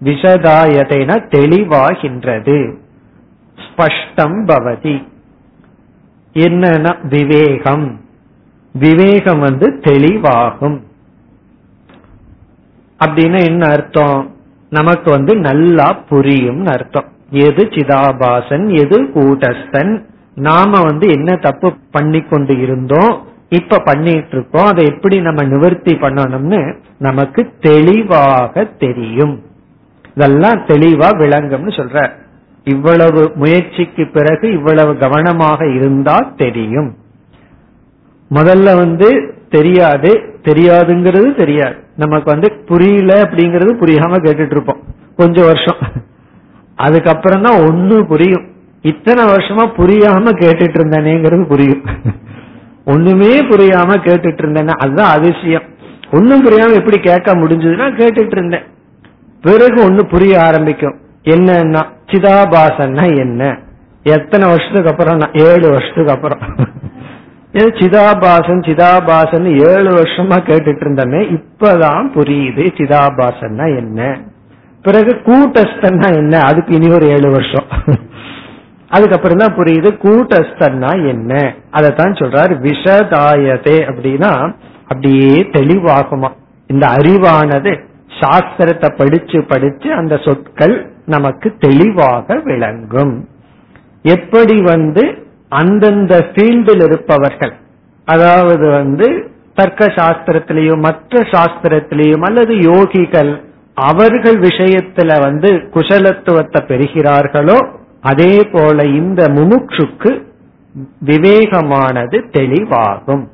விஷதாயதேன 0.05 1.11
தெளிவாகின்றது. 1.35 2.59
ஸ்பஷ்டம் 3.57 4.39
பவதி. 4.47 4.97
என்னன்னா 6.37 7.09
விவேகம். 7.09 8.01
விவேகம் 8.73 9.39
வந்து 9.39 9.81
தெளிவாகும். 9.81 10.81
அப்படின்னு 13.05 13.45
என்ன 13.45 13.67
அர்த்தம்? 13.67 14.35
நமக்கு 14.71 15.11
வந்து 15.11 15.37
நல்லா 15.37 15.93
புரியும் 15.93 16.65
அர்த்தம். 16.65 17.05
எது 17.31 17.65
சிதாபாசன் 17.65 18.79
எது 18.79 19.03
கூட்டஸ்தன் 19.03 20.05
நாம 20.35 20.81
வந்து 20.81 21.09
என்ன 21.09 21.37
தப்பு 21.37 21.75
பண்ணி 21.91 22.21
கொண்டு 22.21 22.61
இருந்தோம் 22.61 23.27
இப்ப 23.49 23.79
பண்ணிட்டு 23.79 24.29
இருக்கோம் 24.33 24.67
அதை 24.67 24.85
எப்படி 24.85 25.21
நம்ம 25.21 25.43
நிவர்த்தி 25.43 25.95
பண்ணணும்னு 25.95 26.77
நமக்கு 26.99 27.53
தெளிவாக 27.61 28.65
தெரியும். 28.65 29.43
இதெல்லாம் 30.15 30.65
தெளிவா 30.67 31.09
விளங்கும்னு 31.19 31.77
சொல்ற 31.77 32.11
இவ்வளவு 32.73 33.33
முயற்சிக்கு 33.35 34.05
பிறகு 34.13 34.47
இவ்வளவு 34.53 34.93
கவனமாக 34.97 35.69
இருந்தால் 35.69 36.35
தெரியும். 36.37 36.97
முதல்ல 38.31 38.77
வந்து 38.77 39.35
தெரியாது 39.51 40.11
தெரியாதுங்கிறது 40.43 41.29
தெரியாது. 41.37 41.77
நமக்கு 41.97 42.31
வந்து 42.31 42.49
புரியல 42.67 43.13
அப்படிங்கறது 43.23 43.73
புரியாம 43.83 44.19
கேட்டுட்டு 44.25 44.55
இருப்போம் 44.57 44.83
கொஞ்சம் 45.17 45.45
வருஷம். 45.45 45.81
அதுக்கப்புறம் 46.77 47.43
தான் 47.43 47.61
ஒன்னு 47.61 48.07
புரியும். 48.07 48.45
இத்தனை 48.83 49.25
வருஷமா 49.25 49.65
புரியாம 49.79 50.35
கேட்டுட்டு 50.43 50.79
இருந்தேனேங்கிறது 50.81 51.45
புரியும். 51.47 51.85
ஒண்ணுமே 52.85 53.33
புரியாம 53.43 53.97
கேட்டுட்டு 54.09 54.43
இருந்தேன்னா 54.45 54.77
அதுதான் 54.85 55.15
அதிசயம். 55.19 55.67
ஒன்னும் 56.13 56.45
புரியாம 56.47 56.79
எப்படி 56.81 56.99
கேட்க 56.99 57.35
முடிஞ்சதுன்னா 57.35 57.89
கேட்டுட்டு 58.01 58.37
இருந்தேன் 58.39 58.67
பிறகு 59.43 59.79
ஒன்னு 59.85 60.07
புரிய 60.07 60.35
ஆரம்பிக்கும். 60.43 60.97
என்னன்னா 61.27 61.83
சிதாபாசன்னா 62.07 63.19
என்ன? 63.19 63.59
எத்தனை 64.03 64.49
வருஷத்துக்கு 64.49 64.91
அப்புறம்? 64.91 65.31
ஏழு 65.33 65.71
வருஷத்துக்கு 65.71 66.13
அப்புறம். 66.13 66.39
சிதாபாசன் 67.53 68.63
சிதாபாசன் 68.69 69.45
ஏழு 69.45 69.91
வருஷமா 69.91 70.37
கேட்டுட்டு 70.39 70.83
இருந்தமே 70.83 71.21
இப்பதான் 71.23 72.07
புரியுது 72.15 72.67
சிதாபாசன்னா 72.77 73.77
என்ன. 73.77 74.21
பிறகு 74.83 75.21
கூட்டஸ்தன்னா 75.25 76.15
என்ன? 76.15 76.41
அதுக்கு 76.41 76.75
இனி 76.75 76.95
ஒரு 76.95 77.07
ஏழு 77.07 77.31
வருஷம். 77.31 77.67
அதுக்கப்புறம் 78.89 79.37
தான் 79.37 79.57
புரியுது 79.57 79.91
கூட்டஸ்தன்னா 80.05 81.09
என்ன. 81.09 81.55
அதைத்தான் 81.71 82.13
சொல்றாரு 82.13 82.55
விஷதாயதே 82.63 83.79
அப்படின்னா 83.91 84.55
அப்படியே 84.83 85.43
தெளிவாகுமா. 85.43 86.29
இந்த 86.67 86.87
அறிவானது 86.87 87.85
சாஸ்திரத்தை 88.21 88.97
படிச்சு 88.97 89.45
படிச்சு 89.45 89.93
அந்த 89.93 90.17
சொற்கள் 90.17 90.95
நமக்கு 91.07 91.49
தெளிவாக 91.59 92.37
விளங்கும். 92.45 93.15
எப்படி 94.15 94.57
வந்து 94.73 95.05
அந்தந்த 95.49 96.15
ஃபீல்டில் 96.31 96.85
இருப்பவர்கள் 96.85 97.55
அதாவது 98.09 98.67
வந்து 98.71 99.07
தர்க்க 99.55 99.87
சாஸ்திரத்திலேயும் 99.99 100.81
மற்ற 100.81 101.21
சாஸ்திரத்திலேயும் 101.35 102.25
அல்லது 102.25 102.55
யோகிகள் 102.71 103.33
அவர்கள் 103.75 104.39
விஷயத்துல 104.41 105.21
வந்து 105.21 105.51
குசலத்துவத்தை 105.75 106.61
பெறுகிறார்களோ 106.71 107.59
அதே 108.01 108.35
போல 108.53 108.85
இந்த 109.01 109.23
முமுட்சுக்கு 109.29 110.11
விவேகமானது 111.05 112.17
தெளிவாகும். 112.39 113.25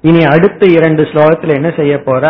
இனி 0.00 0.22
அடுத்த 0.24 0.66
இரண்டு 0.66 1.02
ஸ்லோகத்துல 1.02 1.54
என்ன 1.54 1.70
செய்ய 1.76 1.94
போற 2.02 2.24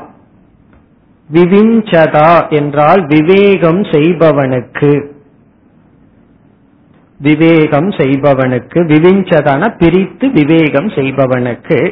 விவிஞ்சதா 1.34 2.50
என்றால் 2.50 3.06
விவேகம் 3.06 3.82
செய்பவனுக்கு. 3.84 4.94
விவேகம் 7.22 7.90
செய்பவனுக்கு 7.90 8.80
விவிஞ்சதான 8.80 9.78
பிரித்து 9.78 10.32
விவேகம் 10.32 10.88
செய்பவனுக்கு 10.88 11.92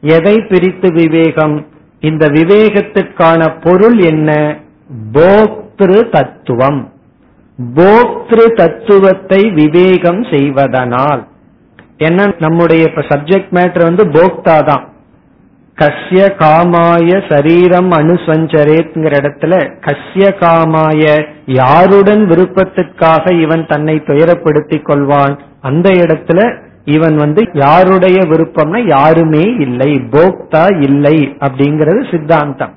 எதை 0.00 0.40
பிரித்து 0.40 0.92
விவேகம்? 0.92 1.66
இந்த 2.00 2.26
விவேகத்திற்கான 2.26 3.56
பொருள் 3.62 3.98
என்ன? 3.98 4.58
போக்திரு 5.12 6.10
தத்துவம். 6.10 6.92
போக்திரு 7.74 8.46
தத்துவத்தை 8.54 9.50
விவேகம் 9.50 10.24
செய்வதனால். 10.24 11.26
என்ன? 11.96 12.34
நம்முடைய 12.38 12.84
இப்ப 12.88 13.00
சப்ஜெக்ட் 13.00 13.52
மேட்டர் 13.52 13.82
வந்து 13.82 14.04
போக்தா 14.04 14.64
தான் 14.64 14.93
கஸ்ய 15.78 16.20
காமாய 16.40 17.10
சரீரம் 17.28 17.88
அனுசஞ்சரேத்ங்கிற 17.90 19.14
இடத்துல 19.20 19.54
கஸ்ய 19.86 20.24
காமாய 20.40 21.04
யாருடன் 21.44 22.22
விருப்பத்திற்காக 22.26 23.32
இவன் 23.40 23.64
தன்னை 23.66 23.96
துயரப்படுத்திக் 24.06 24.86
கொள்வான்? 24.88 25.34
அந்த 25.60 25.90
இடத்துல 25.90 26.40
இவன் 26.84 27.16
வந்து 27.16 27.42
யாருடைய 27.54 28.18
விருப்பம்னா 28.22 28.86
யாருமே 28.86 29.44
இல்லை 29.66 29.90
போக்தா 30.14 30.64
இல்லை 30.82 31.16
அப்படிங்கிறது 31.40 32.10
சித்தாந்தம். 32.10 32.74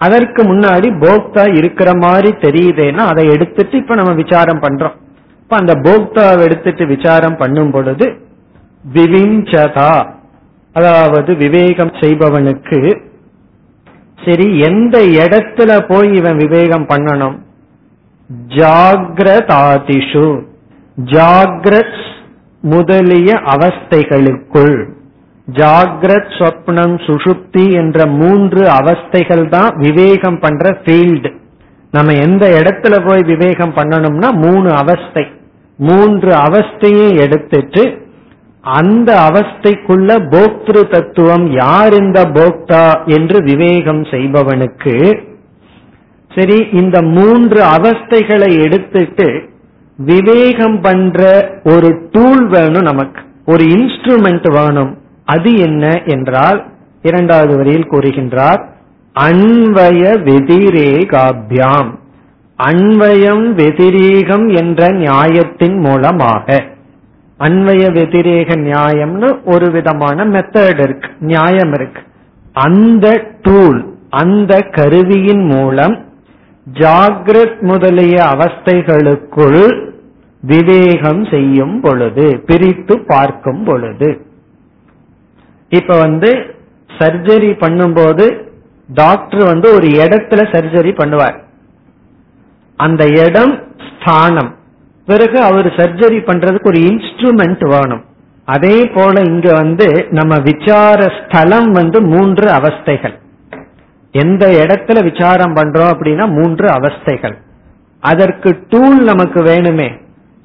அதற்கு 0.00 0.42
முன்னாடி 0.42 0.88
போக்தா 1.04 1.44
இருக்கிற 1.56 1.90
மாதிரி 1.94 2.30
தெரியுதேன்னா 2.46 3.04
அதை 3.12 3.24
எடுத்துட்டு 3.26 3.76
இப்ப 3.76 3.94
நம்ம 3.94 4.12
விசாரம் 4.12 4.62
பண்றோம். 4.62 4.96
இப்ப 5.42 5.56
அந்த 5.56 5.74
போக்தாவை 5.86 6.42
எடுத்துட்டு 6.42 6.86
விசாரம் 6.86 7.36
பண்ணும் 7.36 7.70
பொழுது 7.70 8.06
விவிஞ்சதா 8.92 9.92
அதாவது 10.74 11.36
விவேகம் 11.36 11.90
செய்பவனுக்கு 11.90 13.00
சரி 14.24 14.58
எந்த 14.58 14.98
இடத்துல 14.98 15.84
போய் 15.88 16.12
இவன் 16.12 16.36
விவேகம் 16.36 16.86
பண்ணணும்? 16.86 17.38
ஜாகிரதாதிஷு. 18.48 20.42
ஜாகிரத் 21.04 22.02
முதலிய 22.60 23.34
அவஸ்தைகளுக்குள். 23.34 24.88
ஜாகிரத் 25.52 26.32
சொப்னம் 26.38 26.94
சுஷுப்தி 27.06 27.72
என்ற 27.72 28.06
மூன்று 28.06 28.62
அவஸ்தைகள் 28.68 29.48
தான் 29.48 29.76
விவேகம் 29.76 30.38
பண்ற 30.38 30.78
ஃபீல்டு. 30.84 31.34
நம்ம 31.90 32.12
எந்த 32.12 32.62
இடத்துல 32.62 33.08
போய் 33.08 33.22
விவேகம் 33.22 33.74
பண்ணணும்னா 33.74 34.32
மூணு 34.32 34.72
அவஸ்தை. 34.72 35.26
மூன்று 35.76 36.30
அவஸ்தையை 36.30 37.20
எடுத்துட்டு 37.20 38.03
அந்த 38.64 39.14
அவஸ்தைக்குள்ள 39.30 40.10
போக்திரு 40.30 40.88
தத்துவம் 40.88 41.50
யார் 41.50 41.92
இந்த 41.92 42.24
போக்தா 42.24 43.06
என்று 43.06 43.42
விவேகம் 43.42 44.02
செய்பவனுக்கு 44.02 45.20
சரி 46.36 46.68
இந்த 46.72 47.02
மூன்று 47.02 47.62
அவஸ்தைகளை 47.62 48.62
எடுத்துட்டு 48.62 49.48
விவேகம் 49.96 50.80
பண்ற 50.80 51.50
ஒரு 51.64 52.08
டூல் 52.10 52.46
வேணும் 52.46 52.82
நமக்கு. 52.82 53.22
ஒரு 53.46 53.64
இன்ஸ்ட்ருமெண்ட் 53.64 54.52
வேணும். 54.52 54.98
அது 55.24 55.58
என்ன 55.58 56.02
என்றால் 56.04 56.64
இரண்டாவது 57.02 57.56
வரியில் 57.56 57.90
கூறுகின்றார் 57.90 58.64
அன்வய 59.20 60.18
வெதிரேகாபியாம். 60.24 61.94
அன்வயம் 62.58 63.52
வெதிரேகம் 63.52 64.48
என்ற 64.48 64.88
நியாயத்தின் 64.88 65.78
மூலமாக. 65.78 66.72
அன்வய 67.38 67.84
வெதிரேக 67.90 68.56
நியாயம்னு 68.56 69.42
ஒரு 69.44 69.70
விதமான 69.70 70.24
மெத்தட் 70.24 70.82
இருக்கு 70.82 71.08
நியாயம் 71.20 71.72
இருக்கு. 71.72 72.02
அந்த 72.52 73.26
டூல் 73.42 73.94
அந்த 74.10 74.60
கருவியின் 74.60 75.44
மூலம் 75.46 76.04
ஜாகிரத் 76.72 77.60
முதலிய 77.60 78.16
அவஸ்தைகளுக்குள் 78.24 79.92
விவேகம் 80.42 81.24
செய்யும் 81.24 81.80
பொழுது 81.80 82.42
பிரித்து 82.46 83.04
பார்க்கும் 83.06 83.64
பொழுது. 83.64 84.26
இப்ப 85.68 85.98
வந்து 85.98 86.30
சர்ஜரி 86.98 87.52
பண்ணும்போது 87.60 88.52
டாக்டர் 88.94 89.44
வந்து 89.44 89.74
ஒரு 89.74 89.86
இடத்துல 89.86 90.40
சர்ஜரி 90.54 90.92
பண்ணுவார். 91.00 91.38
அந்த 92.76 93.04
இடம் 93.06 93.54
ஸ்தானம். 93.88 94.54
பிறகு 95.06 95.40
அவர் 95.40 95.66
சர்ஜரி 95.66 96.18
பண்றதுக்கு 96.26 96.66
ஒரு 96.66 96.80
இன்ஸ்ட்ருமெண்ட் 96.80 97.68
வேணும். 97.68 98.04
அதே 98.44 98.86
போல 98.94 99.20
இங்க 99.20 99.52
வந்து 99.52 100.06
நம்ம 100.10 100.34
விசார 100.38 101.12
ஸ்தலம் 101.18 101.70
வந்து 101.70 102.02
மூன்று 102.02 102.52
அவஸ்தைகள். 102.52 103.14
எந்த 104.12 104.46
இடத்துல 104.46 105.12
விசாரம் 105.12 105.54
பண்றோம் 105.54 105.92
அப்படின்னா 105.94 106.26
மூன்று 106.28 106.66
அவஸ்தைகள். 106.66 107.36
அதற்கு 108.00 108.50
டூல் 108.68 109.02
நமக்கு 109.04 109.42
வேணுமே. 109.42 109.88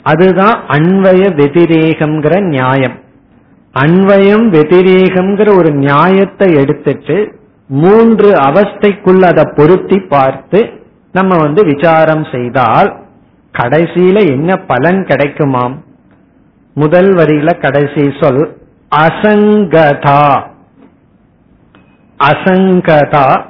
அதுதான் 0.03 0.55
அன்வய 0.67 1.23
வெதிரேகம்ங்கிற 1.41 2.41
நியாயம். 2.41 2.97
அன்வயம் 3.73 4.45
வெதிரேகம்ங்கிற 4.55 5.57
ஒரு 5.57 5.71
நியாயத்தை 5.71 6.53
எடுத்துட்டு 6.53 7.17
மூன்று 7.67 8.29
அவஸ்தைக்குள்ள 8.31 9.23
அதை 9.23 9.43
பொருத்தி 9.55 9.99
பார்த்து 9.99 10.69
நம்ம 11.11 11.37
வந்து 11.37 11.65
விசாரம் 11.65 12.25
செய்தால் 12.31 12.89
கடைசியில 13.57 14.31
என்ன 14.31 14.55
பலன் 14.55 15.05
கிடைக்குமாம்? 15.05 15.75
முதல் 16.73 17.15
வரியில 17.15 17.59
கடைசி 17.59 18.13
சொல் 18.19 18.57
அசங்கதா. 18.95 20.43
அசங்கதா. 22.23 23.43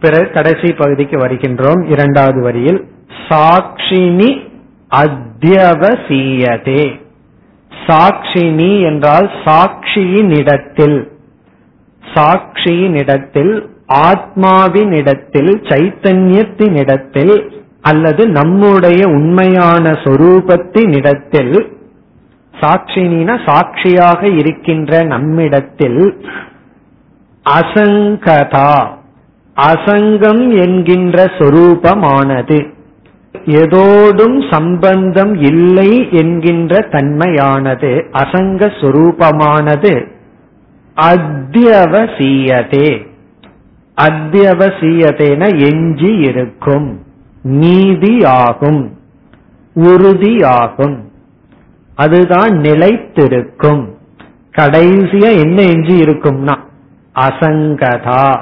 பிறகு 0.00 0.30
கடைசி 0.30 0.72
பகுதிக்கு 0.72 1.18
வருகின்றோம். 1.18 1.90
இரண்டாவது 1.90 2.40
வரியில் 2.40 2.88
சாட்சினி 3.28 4.48
அத்தியவசியதே. 4.90 7.00
சாட்சினி 7.86 8.82
என்றால் 8.82 9.30
சாட்சியினிடத்தில். 9.44 11.08
சாட்சியினிடத்தில் 12.14 13.66
ஆத்மாவினிடத்தில் 13.88 15.62
சைத்தன்யத்தினிடத்தில் 15.62 17.55
அல்லது 17.86 18.26
நம்முடைய 18.26 19.08
உண்மையான 19.08 19.90
சொரூபத்தினிடத்தில் 19.90 21.74
சாட்சினா 22.60 23.46
சாட்சியாக 23.46 24.28
இருக்கின்ற 24.28 25.04
நம்மிடத்தில் 25.04 26.22
அசங்கதா 27.50 28.94
அசங்கம் 29.56 30.62
என்கின்ற 30.62 31.24
சொரூபமானது. 31.24 32.74
எதோடும் 33.46 34.50
சம்பந்தம் 34.50 35.34
இல்லை 35.34 36.10
என்கின்ற 36.10 36.88
தன்மையானது 36.90 38.08
அசங்க 38.12 38.72
சொரூபமானது. 38.80 40.06
அத்தியவசியதே. 41.00 43.06
அத்தியவசியதேன 44.00 45.58
எஞ்சி 45.58 46.16
இருக்கும். 46.16 47.05
நீதியாகும் 47.46 48.88
உறுதியாகும். 49.76 50.98
அதுதான் 51.94 52.50
நிலைத்திருக்கும். 52.50 53.94
கடைசியா 54.58 55.40
என்ன 55.42 55.62
எஞ்சி 55.62 56.00
இருக்கும்னா 56.02 56.56
அசங்கதா. 57.14 58.40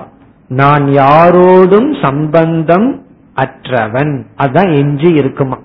நான் 0.49 0.85
யாரோடும் 0.85 2.03
சம்பந்தம் 2.03 3.07
அற்றவன். 3.37 4.25
அதான் 4.39 4.75
எஞ்சி 4.75 5.15
இருக்குமா. 5.15 5.59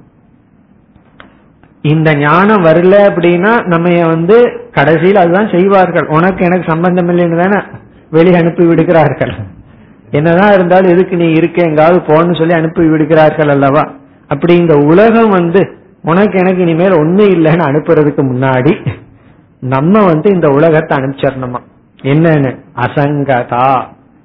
இந்த 1.81 2.15
ஞானம் 2.15 2.63
வரல 2.63 2.95
அப்படின்னா 3.07 3.65
நம்ம 3.65 4.07
வந்து 4.07 4.67
கடைசியில் 4.71 5.15
அதுதான் 5.15 5.49
செய்வார்கள். 5.49 6.07
உனக்கு 6.07 6.45
எனக்கு 6.45 6.69
சம்பந்தம் 6.69 7.09
இல்லைன்னு 7.09 7.49
தானே 7.49 7.65
வெளியே 8.09 8.37
அனுப்பி 8.37 8.65
விடுகிறார்கள். 8.65 9.33
என்னதான் 10.11 10.53
இருந்தாலும் 10.53 10.91
எதுக்கு 10.91 11.15
நீ 11.15 11.31
இருக்க? 11.31 11.63
எங்காவது 11.63 11.99
போன்னு 11.99 12.37
சொல்லி 12.37 12.53
அனுப்பி 12.53 12.87
விடுகிறார்கள் 12.87 13.49
அல்லவா? 13.49 13.91
அப்படி 14.27 14.55
இந்த 14.55 14.75
உலகம் 14.75 15.29
வந்து 15.29 15.73
உனக்கு 16.03 16.39
எனக்கு 16.39 16.61
இனிமேல் 16.61 16.91
ஒண்ணு 16.91 17.35
இல்லைன்னு 17.35 17.67
அனுப்புறதுக்கு 17.69 18.21
முன்னாடி 18.21 18.87
நம்ம 19.59 20.05
வந்து 20.05 20.33
இந்த 20.33 20.47
உலகத்தை 20.49 20.97
அனுப்பிச்சிடணுமா? 20.97 21.59
என்னன்னு? 22.01 22.57
அசங்கதா. 22.75 23.81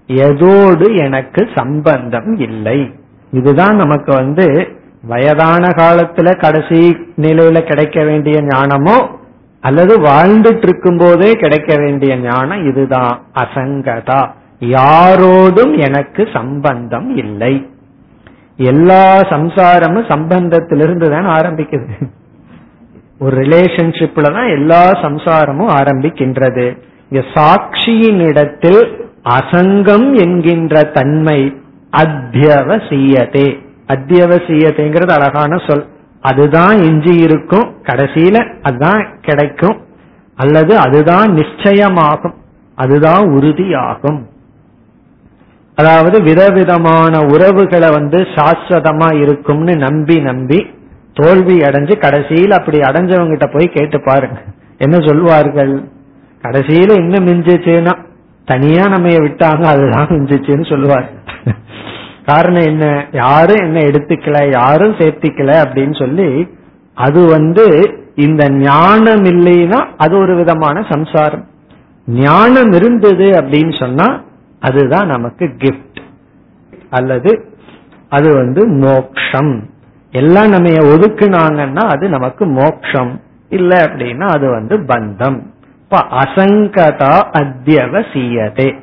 எதோடு 0.07 0.97
எனக்கு 0.97 1.49
சம்பந்தம் 1.55 2.37
இல்லை. 2.37 2.91
இதுதான் 3.31 3.77
நமக்கு 3.77 4.15
வந்து 4.15 4.69
வயதான 5.03 5.69
காலத்துல 5.69 6.41
கடைசி 6.41 6.97
நிலையில 7.17 7.61
கிடைக்க 7.61 8.05
வேண்டிய 8.05 8.41
ஞானமோ 8.41 9.07
அல்லது 9.61 10.01
வாழ்ந்துட்டு 10.01 10.63
இருக்கும் 10.63 10.97
போதே 10.97 11.33
கிடைக்க 11.33 11.77
வேண்டிய 11.77 12.17
ஞானம் 12.17 12.67
இதுதான். 12.67 13.23
அசங்கதா. 13.35 14.29
யாரோடும் 14.71 15.73
எனக்கு 15.87 16.29
சம்பந்தம் 16.33 17.17
இல்லை. 17.17 17.55
எல்லா 18.57 19.21
சம்சாரமும் 19.21 20.11
சம்பந்தத்திலிருந்து 20.11 21.07
தான் 21.11 21.29
ஆரம்பிக்குது. 21.39 21.95
ஒரு 23.19 23.37
ரிலேஷன்ஷிப்ல 23.41 24.33
தான் 24.37 24.49
எல்லா 24.49 24.83
சம்சாரமும் 24.91 25.73
ஆரம்பிக்கின்றது. 25.81 26.67
இங்க 27.11 27.25
சாட்சியின் 27.35 28.21
இடத்தில் 28.21 28.83
அசங்கம் 29.39 30.09
என்கின்ற 30.25 30.83
தன்மை 30.83 31.41
அத்தியவசியதே 31.97 33.49
அத்தியவசியத்தைங்கிறது 33.95 35.13
அழகான 35.19 35.57
சொல். 35.67 35.87
அதுதான் 36.21 36.77
எஞ்சி 36.83 37.15
இருக்கும் 37.17 37.67
கடைசியில 37.83 38.37
அதுதான் 38.63 39.03
கிடைக்கும். 39.21 39.79
அல்லது 40.37 40.79
அதுதான் 40.79 41.31
நிச்சயமாகும் 41.31 42.37
அதுதான் 42.75 43.25
உறுதியாகும். 43.29 44.21
அதாவது 45.79 46.23
விதவிதமான 46.23 47.21
உறவுகளை 47.21 47.89
வந்து 47.91 48.19
சாஸ்வதமா 48.19 49.23
இருக்கும்னு 49.23 49.77
நம்பி 49.77 50.21
நம்பி 50.21 50.67
தோல்வி 51.15 51.57
அடைஞ்சு 51.59 51.99
கடைசியில் 51.99 52.51
அப்படி 52.51 52.79
அடைஞ்சவங்கிட்ட 52.79 53.53
போய் 53.53 53.75
கேட்டு 53.75 54.01
பாருங்க. 54.01 54.39
என்ன 54.79 54.97
சொல்வார்கள்? 55.09 55.83
கடைசியில 56.43 56.95
என்ன 56.95 57.19
மிஞ்சிச்சுன்னா 57.19 57.95
தனியா 58.45 58.85
நம்ம 58.85 59.09
விட்டாங்க 59.09 59.65
அதுதான் 59.65 60.09
மிஞ்சிச்சுன்னு 60.09 60.69
சொல்லுவார். 60.69 61.07
காரணம் 62.25 62.63
என்ன? 62.63 63.07
யாரும் 63.13 63.63
என்ன 63.63 63.81
எடுத்துக்கல 63.81 64.51
யாரும் 64.51 64.95
சேர்த்திக்கல 64.95 65.51
அப்படின்னு 65.65 65.99
சொல்லி 65.99 66.29
அது 66.97 67.27
வந்து 67.27 67.67
இந்த 68.15 68.49
ஞானம் 68.51 69.25
இல்லைன்னா 69.25 69.87
அது 69.97 70.19
ஒரு 70.19 70.37
விதமான 70.37 70.87
சம்சாரம். 70.89 71.45
ஞானம் 72.07 72.73
இருந்தது 72.73 73.27
அப்படின்னு 73.31 73.79
சொன்னா 73.79 74.07
அதுதான் 74.65 75.07
நமக்கு 75.07 75.45
கிஃப்ட் 75.45 76.01
அல்லது 76.91 77.59
அது 78.09 78.35
வந்து 78.35 78.67
மோக்ஷம். 78.67 79.71
எல்லாம் 80.11 80.49
நம்ம 80.49 80.69
ஒதுக்குனாங்கன்னா 80.69 81.89
அது 81.89 82.09
நமக்கு 82.09 82.47
மோக்ஷம். 82.47 83.21
இல்ல 83.49 83.85
அப்படின்னா 83.85 84.29
அது 84.29 84.51
வந்து 84.51 84.79
பந்தம். 84.79 85.43
அசங்கதா 85.91 87.13
அத்தியவசியதே. 87.33 88.75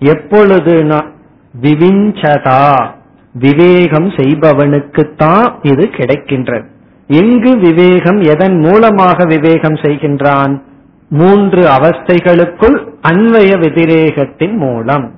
எப்பொழுதுனா 0.00 1.04
விவிஞ்சதா. 1.62 2.86
விவேகம் 3.32 4.08
செய்பவனுக்குத்தான் 4.08 5.54
இது 5.62 5.88
கிடைக்கின்றது. 5.92 6.66
எங்கு 7.06 7.58
விவேகம் 7.58 8.20
எதன் 8.20 8.58
மூலமாக 8.58 9.24
விவேகம் 9.24 9.74
செய்கின்றான்? 9.74 10.62
மூன்று 11.08 11.62
அவஸ்தைகளுக்குள் 11.62 12.88
அன்வய 13.08 13.58
விதிரேகத்தின் 13.58 14.56
மூலம். 14.56 15.15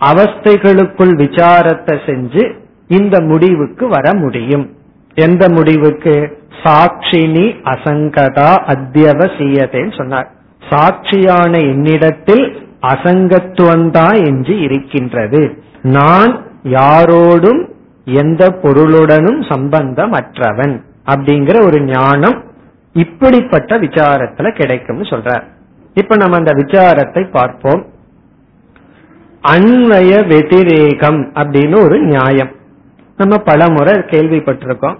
அவஸ்தைகளுக்குள் 0.01 1.14
விசாரத்தை 1.16 1.96
செஞ்சு 2.07 2.53
இந்த 2.88 3.20
முடிவுக்கு 3.20 3.88
வர 3.88 4.14
முடியும். 4.14 4.77
எந்த 5.14 5.48
முடிவுக்கு? 5.48 6.14
சாட்சினி 6.62 7.46
அசங்கதா 7.64 8.51
அத்தியவசியதேன்னு 8.72 9.96
சொன்னார். 9.96 10.29
சாட்சியான 10.70 11.53
என்னிடத்தில் 11.70 12.62
அசங்கத்துவந்தான் 12.83 14.27
என்று 14.27 14.61
இருக்கின்றது. 14.61 15.62
நான் 15.83 16.47
யாரோடும் 16.64 17.68
எந்த 18.05 18.49
பொருளுடனும் 18.62 19.53
சம்பந்தம் 19.53 20.12
அற்றவன் 20.12 20.83
அப்படிங்கிற 21.07 21.64
ஒரு 21.64 21.83
ஞானம் 21.83 22.45
இப்படிப்பட்ட 22.92 23.79
விசாரத்துல 23.79 24.55
கிடைக்கும்னு 24.55 25.03
சொல்றார். 25.03 25.42
இப்ப 25.95 26.16
நம்ம 26.16 26.37
அந்த 26.37 26.53
விசாரத்தை 26.53 27.31
பார்ப்போம். 27.31 27.87
அன்வய 29.42 30.29
வெதிரேகம் 30.29 31.33
அப்படின்னு 31.33 31.83
ஒரு 31.83 32.03
நியாயம். 32.03 32.51
நம்ம 33.16 33.37
பல 33.37 33.71
முறை 33.71 33.95
கேள்விப்பட்டிருக்கோம். 33.95 34.97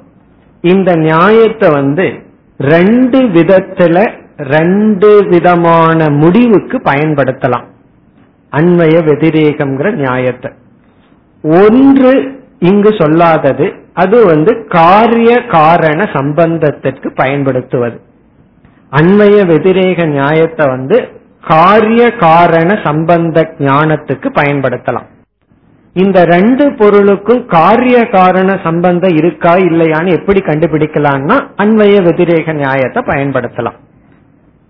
இந்த 0.61 0.97
நியாயத்தை 0.97 1.71
வந்து 1.71 2.13
ரெண்டு 2.59 3.23
விதத்துல 3.23 4.21
ரெண்டு 4.39 5.27
விதமான 5.29 6.11
முடிவுக்கு 6.11 6.79
பயன்படுத்தலாம். 6.79 7.71
அன்வய 8.53 8.97
வெதிரேகம்ங்கிற 9.09 9.91
நியாயத்தை. 9.93 10.51
ஒன்று 11.45 12.41
இங்கு 12.59 12.91
சொல்லாதது 12.93 13.73
அது 13.93 14.25
வந்து 14.27 14.67
காரிய 14.67 15.47
காரண 15.47 16.03
சம்பந்தத்திற்கு 16.13 17.09
பயன்படுத்துவது. 17.15 18.01
அன்வய 18.91 19.37
வெதிரேக 19.47 20.07
நியாயத்தை 20.07 20.67
வந்து 20.67 21.09
காரிய 21.49 22.11
காரண 22.11 22.79
சம்பந்த 22.85 23.55
ஞானத்துக்கு 23.59 24.29
பயன்படுத்தலாம். 24.35 25.09
இந்த 25.93 26.25
ரெண்டு 26.25 26.73
பொருளுக்கும் 26.73 27.47
காரிய 27.47 28.05
காரண 28.09 28.59
சம்பந்தம் 28.63 29.17
இருக்கா 29.17 29.55
இல்லையான்னு 29.57 30.11
எப்படி 30.13 30.41
கண்டுபிடிக்கலாம்னா 30.41 31.37
அன்வய 31.57 31.97
வெதிரேக 32.03 32.53
நியாயத்தை 32.53 33.03
பயன்படுத்தலாம். 33.07 33.79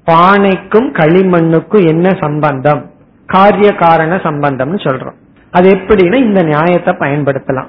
பானைக்கும் 0.06 0.88
களிமண்ணுக்கும் 1.00 1.86
என்ன 1.86 2.08
சம்பந்தம்? 2.20 2.91
காரிய 3.26 3.72
காரண 3.72 4.16
சம்பந்தம்னு 4.16 4.78
சொல்றோம். 4.78 5.14
அது 5.50 5.70
எப்படின்னா 5.70 6.14
இந்த 6.14 6.42
நியாயத்தை 6.42 6.94
பயன்படுத்தலாம். 6.94 7.68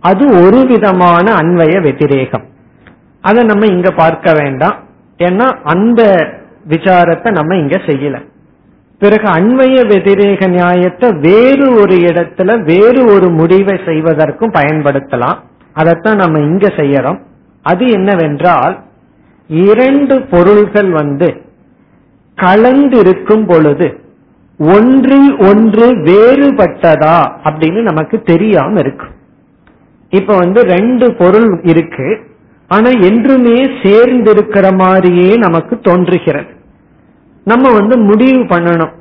அது 0.00 0.46
ஒரு 0.46 0.66
விதமான 0.66 1.34
அன்வய 1.34 1.82
வெதிரேகம். 1.82 2.44
அதை 3.20 3.44
நம்ம 3.44 3.66
இங்க 3.66 3.90
பார்க்க 3.90 4.32
வேண்டாம். 4.32 4.84
ஏன்னா 5.18 5.58
அந்த 5.62 6.30
விசாரத்தை 6.68 7.30
நம்ம 7.30 7.56
இங்க 7.56 7.76
செய்யல. 7.76 8.28
பிறகு 8.98 9.28
அன்வய 9.28 9.86
வெதிரேக 9.86 10.48
நியாயத்தை 10.48 11.10
வேறு 11.20 11.74
ஒரு 11.74 11.94
இடத்துல 11.94 12.62
வேறு 12.62 13.14
ஒரு 13.14 13.30
முடிவை 13.30 13.80
செய்வதற்கும் 13.86 14.52
பயன்படுத்தலாம். 14.52 15.38
அதைத்தான் 15.72 16.16
நம்ம 16.16 16.38
இங்க 16.38 16.68
செய்யறோம். 16.68 17.20
அது 17.62 17.90
என்னவென்றால் 17.90 18.82
இரண்டு 19.48 20.22
பொருள்கள் 20.22 20.90
வந்து 20.90 21.42
கலந்திருக்கும் 22.36 23.46
பொழுது 23.46 24.03
ஒன்றில் 24.58 25.36
ஒன்று 25.38 25.86
வேறுபட்டதா 25.96 27.18
அப்படின்னு 27.44 27.82
நமக்கு 27.82 28.20
தெரியாம 28.20 28.78
இருக்கும் 28.78 29.12
இப்ப 30.10 30.36
வந்து 30.36 30.60
ரெண்டு 30.62 31.14
பொருள் 31.14 31.60
இருக்கு. 31.62 32.20
ஆனா 32.68 32.90
என்றுமே 32.90 33.70
சேர்ந்து 33.82 34.30
இருக்கிற 34.30 34.72
மாதிரியே 34.72 35.36
நமக்கு 35.36 35.78
தோன்றுகிறது. 35.78 36.52
நம்ம 37.44 37.72
வந்து 37.72 37.98
முடிவு 37.98 38.40
பண்ணணும். 38.44 38.92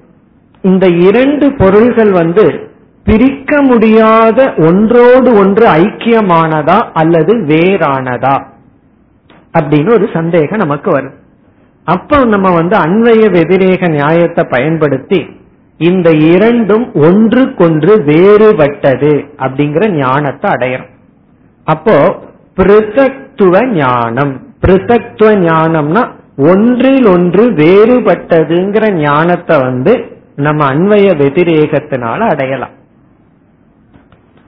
இந்த 0.62 0.88
இரண்டு 0.88 1.54
பொருள்கள் 1.54 2.12
வந்து 2.12 2.72
பிரிக்க 3.04 3.62
முடியாத 3.62 4.54
ஒன்றோடு 4.58 5.36
ஒன்று 5.36 5.68
ஐக்கியமானதா 5.68 6.80
அல்லது 6.94 7.38
வேறானதா 7.38 8.46
அப்படின்னு 9.60 9.94
ஒரு 9.94 10.10
சந்தேகம் 10.14 10.58
நமக்கு 10.58 10.92
வரும். 10.92 11.14
அப்ப 11.84 12.26
நம்ம 12.26 12.52
வந்து 12.54 12.78
அன்வய 12.78 13.24
வெதிரேக 13.38 13.90
நியாயத்தை 13.90 14.44
பயன்படுத்தி 14.50 15.42
இந்த 15.86 16.10
இரண்டும் 16.34 16.86
ஒன்றுக்கொன்று 17.08 17.94
வேறுபட்டது 18.10 19.14
அப்படிங்கிற 19.44 19.84
ஞானத்தை 19.98 20.48
அடையிறோம். 20.56 20.92
அப்போ 21.68 21.96
பிருத்தத்துவ 22.58 23.56
ஞானம் 23.76 24.34
பிருத்தத்துவ 24.64 25.30
ஞானம்னா 25.46 26.04
ஒன்றில் 26.52 27.06
ஒன்று 27.14 27.44
வேறுபட்டதுங்கிற 27.62 28.86
ஞானத்தை 29.00 29.56
வந்து 29.68 29.94
நம்ம 30.46 30.62
அன்வய 30.74 31.08
வெதிரேகத்தினால 31.22 32.20
அடையலாம். 32.34 32.76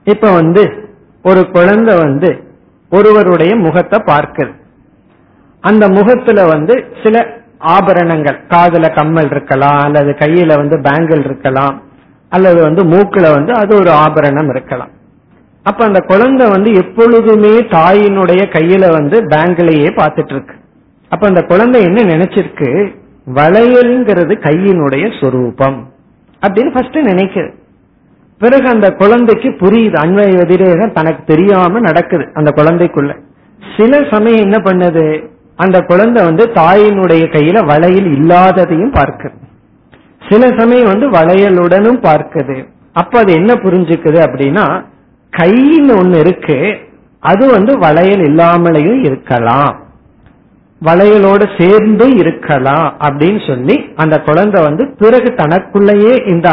இப்ப 0.07 0.31
வந்து 0.39 0.63
ஒரு 1.25 1.41
குழந்தை 1.55 1.93
வந்து 2.05 2.29
ஒருவருடைய 2.91 3.53
முகத்தை 3.65 3.99
பார்க்குது. 4.11 4.53
அந்த 5.63 5.85
முகத்துல 5.97 6.39
வந்து 6.53 6.75
சில 7.03 7.15
ஆபரணங்கள் 7.73 8.37
காதுல 8.49 8.95
கம்மல் 8.95 9.31
இருக்கலாம் 9.31 9.79
அல்லது 9.79 10.11
கையில 10.11 10.55
வந்து 10.55 10.77
பேங்கிள் 10.77 11.23
இருக்கலாம் 11.25 11.75
அல்லது 12.29 12.61
வந்து 12.61 12.83
மூக்குல 12.83 13.31
வந்து 13.33 13.53
அது 13.53 13.75
ஒரு 13.75 13.91
ஆபரணம் 13.91 14.49
இருக்கலாம். 14.49 14.93
அப்ப 15.63 15.85
அந்த 15.85 15.99
குழந்தை 15.99 16.45
வந்து 16.49 16.71
எப்பொழுதுமே 16.73 17.53
தாயினுடைய 17.75 18.41
கையில 18.55 18.85
வந்து 18.91 19.19
பேங்கிளையே 19.21 19.89
பார்த்துட்டு 19.99 20.33
இருக்கு 20.33 20.55
அப்ப 21.09 21.27
அந்த 21.27 21.41
குழந்தை 21.41 21.81
என்ன 21.83 21.99
நினைச்சிருக்கு? 22.15 22.69
வளையல்ங்கிறது 23.35 24.33
கையினுடைய 24.47 25.05
சொரூபம் 25.19 25.77
அப்படின்னு 26.41 26.73
ஃபர்ஸ்ட் 26.73 26.97
நினைக்குது. 27.11 27.51
பிறகு 28.41 28.67
அந்த 28.67 28.87
குழந்தைக்கு 28.91 29.49
புரியுது 29.49 29.97
அன்வய 30.03 30.41
எதிரேகம் 30.43 30.91
தனக்கு 30.91 31.23
தெரியாம 31.25 31.79
நடக்குது 31.79 32.25
அந்த 32.33 32.49
குழந்தைக்குள்ள. 32.55 33.11
சில 33.77 34.07
சமயம் 34.11 34.41
என்ன 34.41 34.57
பண்ணுது? 34.57 35.05
அந்த 35.55 35.79
குழந்தை 35.79 36.23
வந்து 36.23 36.45
தாயினுடைய 36.53 37.23
கையில 37.35 37.65
வளையல் 37.65 38.09
இல்லாததையும் 38.17 38.93
பார்க்குது. 38.93 39.37
சில 40.29 40.47
சமயம் 40.57 40.87
வந்து 40.87 41.09
வளையலுடனும் 41.09 42.01
பார்க்குது. 42.07 42.67
அப்ப 42.93 43.19
அது 43.19 43.33
என்ன 43.33 43.53
புரிஞ்சுக்குது 43.53 44.19
அப்படின்னா 44.25 44.85
கையில் 45.29 45.89
ஒண்ணு 45.89 46.19
இருக்கு 46.19 46.77
அது 47.19 47.51
வந்து 47.51 47.77
வளையல் 47.79 48.19
இல்லாமலையும் 48.19 49.03
இருக்கலாம். 49.03 49.73
வளையலோடு 50.81 51.45
சேர்ந்து 51.57 52.15
இருக்கலாம் 52.15 52.97
அப்படின்னு 52.99 53.47
சொல்லி 53.47 53.75
அந்த 53.95 54.15
குழந்தை 54.19 54.63
வந்து 54.63 54.95
பிறகு 54.97 55.33
தனக்குள்ளேயே 55.33 56.15
இந்த 56.25 56.49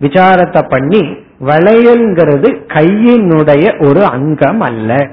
விசாரத்தை 0.00 0.62
பண்ணி 0.68 1.02
வளையல்ங்கிறது 1.44 2.48
கையினுடைய 2.66 3.88
ஒரு 3.88 4.04
அங்கம் 4.04 4.60
அல்ல. 4.60 5.06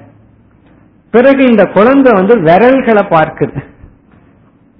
பிறகு 1.12 1.46
இந்த 1.46 1.66
குழந்தை 1.66 2.12
வந்து 2.12 2.36
விரல்களை 2.42 3.04
பார்க்குது. 3.10 3.64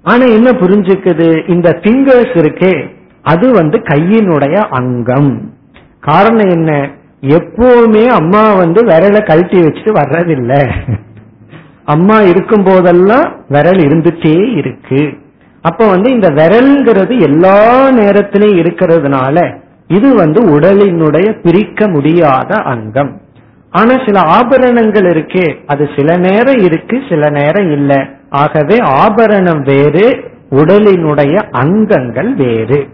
ஆனா 0.02 0.24
என்ன 0.24 0.50
புரிஞ்சுக்குது? 0.50 1.48
இந்த 1.48 1.78
பிங்கர்ஸ் 1.82 2.34
இருக்கே 2.38 2.88
அது 3.22 3.52
வந்து 3.52 3.78
கையினுடைய 3.78 4.54
அங்கம். 4.54 5.52
காரணம் 6.00 6.48
என்ன? 6.48 6.90
எப்பவுமே 7.20 8.06
அம்மா 8.06 8.54
வந்து 8.54 8.84
விரலை 8.84 9.26
கழட்டி 9.26 9.60
வச்சுட்டு 9.60 9.92
வர்றதில்லை. 9.94 10.94
அம்மா 11.84 12.20
இருக்கும் 12.20 12.62
போதெல்லாம் 12.62 13.44
விரல் 13.48 13.78
இருந்துட்டே 13.78 14.56
இருக்கு. 14.56 15.12
அப்ப 15.62 15.88
வந்து 15.88 16.10
இந்த 16.10 16.30
விரல்ங்கிறது 16.30 17.20
எல்லா 17.20 17.90
நேரத்திலையும் 17.90 18.60
இருக்கிறதுனால 18.62 19.56
இது 19.88 20.14
வந்து 20.14 20.58
உடலினுடைய 20.58 21.40
பிரிக்க 21.42 21.88
முடியாத 21.88 22.54
அங்கம். 22.54 23.20
ஆனா 23.70 23.94
சில 24.06 24.20
ஆபரணங்கள் 24.20 25.02
இருக்கே 25.02 25.56
அது 25.66 25.88
சில 25.96 26.16
நேரம் 26.16 26.58
இருக்கு 26.58 27.02
சில 27.08 27.30
நேரம் 27.30 27.70
இல்லை. 27.72 27.98
ஆகவே 28.30 28.76
ஆபரணம் 28.76 29.62
வேறு 29.62 30.30
உடலினுடைய 30.50 31.34
அங்கங்கள் 31.50 32.34
வேறு. 32.34 32.88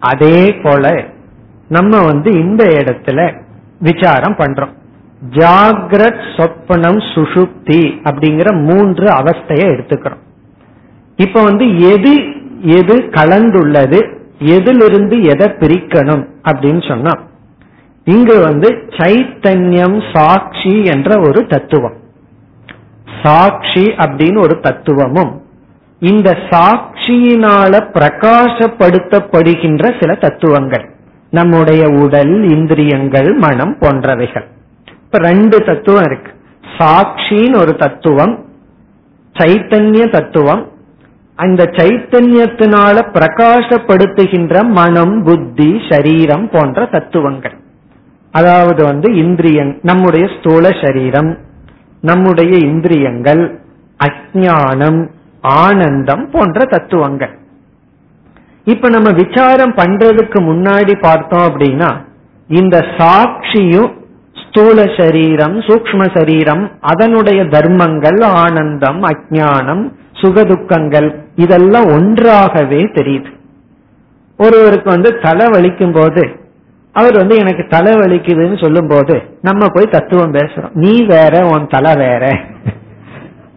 அதே 0.00 0.52
போல 0.62 1.04
நம்ம 1.68 2.04
வந்து 2.04 2.32
இந்த 2.32 2.64
இடத்துல 2.64 3.42
விசாரம் 3.80 4.36
பண்றோம். 4.36 4.74
ஜாகிரத் 5.30 6.24
சொப்பனம் 6.36 7.00
சுஷுப்தி 7.14 7.82
அப்படிங்கிற 8.04 8.62
மூன்று 8.64 9.04
அவஸ்தையை 9.04 9.68
எடுத்துக்கிறோம். 9.74 10.22
இப்ப 11.16 11.42
வந்து 11.42 11.80
எது 11.80 12.14
எது 12.60 12.96
கலந்துள்ளது 12.96 14.16
எதிலிருந்து 14.38 15.22
எதை 15.22 15.48
பிரிக்கணும் 15.48 16.26
அப்படின்னு 16.52 16.88
சொன்னா 16.88 17.10
இங்கு 18.04 18.40
வந்து 18.40 18.70
சைத்தன்யம் 18.70 20.12
சாட்சி 20.12 20.84
என்ற 20.84 21.20
ஒரு 21.20 21.46
தத்துவம். 21.46 21.94
சாட்சி 23.22 23.84
அப்படின்னு 23.84 24.38
ஒரு 24.38 24.60
தத்துவமும் 24.60 25.42
இந்த 26.00 26.38
சாட்சியினால 26.50 27.92
பிரகாசப்படுத்தப்படுகின்ற 27.92 30.00
சில 30.00 30.14
தத்துவங்கள் 30.14 30.92
நம்முடைய 31.30 31.88
உடல் 31.88 32.48
இந்திரியங்கள் 32.48 33.32
மனம் 33.32 33.76
போன்றவைகள். 33.80 34.44
இப்ப 34.88 35.18
ரெண்டு 35.18 35.64
தத்துவம் 35.64 36.02
இருக்கு. 36.02 36.32
சாட்சின்னு 36.78 37.58
ஒரு 37.58 37.76
தத்துவம் 37.76 38.44
சைத்தன்ய 39.38 40.10
தத்துவம். 40.10 40.68
அந்த 41.34 41.64
சைத்தன்யத்தினால 41.64 43.12
பிரகாசப்படுத்துகின்ற 43.12 44.68
மனம் 44.68 45.22
புத்தி 45.22 45.80
சரீரம் 45.88 46.50
போன்ற 46.50 46.86
தத்துவங்கள். 46.86 47.62
அதாவது 48.36 48.84
வந்து 48.84 49.08
இந்திரியங் 49.24 49.72
நம்முடைய 49.82 50.24
ஸ்தூல 50.36 50.64
சரீரம் 50.82 51.30
நம்முடைய 52.00 52.52
இந்திரியங்கள் 52.70 53.42
அஜானம் 54.00 55.00
ஆனந்தம் 55.62 56.24
போன்ற 56.30 56.64
தத்துவங்கள். 56.64 57.34
இப்ப 58.64 58.88
நம்ம 58.88 59.08
விசாரம் 59.22 59.74
பண்றதுக்கு 59.74 60.38
முன்னாடி 60.50 60.94
பார்த்தோம் 61.00 61.46
அப்படின்னா 61.48 61.90
இந்த 62.50 62.76
சாட்சியும் 62.98 63.90
ஸ்தூல 64.36 64.78
சரீரம் 64.98 65.56
சூக்ம 65.66 66.02
சரீரம் 66.16 66.64
அதனுடைய 66.80 67.40
தர்மங்கள் 67.54 68.20
ஆனந்தம் 68.42 69.00
அஜானம் 69.02 69.84
சுகதுக்கங்கள் 70.20 71.08
இதெல்லாம் 71.36 71.88
ஒன்றாகவே 71.96 72.82
தெரியுது. 72.98 73.30
ஒருவருக்கு 74.38 74.88
வந்து 74.90 75.10
தலை 75.26 75.46
வலிக்கும் 75.46 75.96
போது 75.98 76.24
அவர் 76.94 77.16
வந்து 77.16 77.36
எனக்கு 77.36 77.66
தலை 77.68 77.92
வலிக்குதுன்னு 77.92 78.62
சொல்லும் 78.62 78.88
போது 78.88 79.38
நம்ம 79.42 79.66
போய் 79.68 79.84
தத்துவம் 79.84 80.34
பேசுறோம். 80.34 80.70
நீ 80.72 81.04
வேற 81.04 81.46
உன் 81.46 81.66
தலை 81.66 81.94
வேற. 81.94 82.26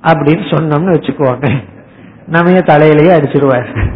அப்படின்னு 0.01 0.45
சொன்னோம்னு 0.51 0.93
வச்சுக்குவாங்க 0.93 1.55
நம்ம 2.27 2.51
தலையிலேயே 2.51 3.15
அடிச்சிருவார். 3.19 3.91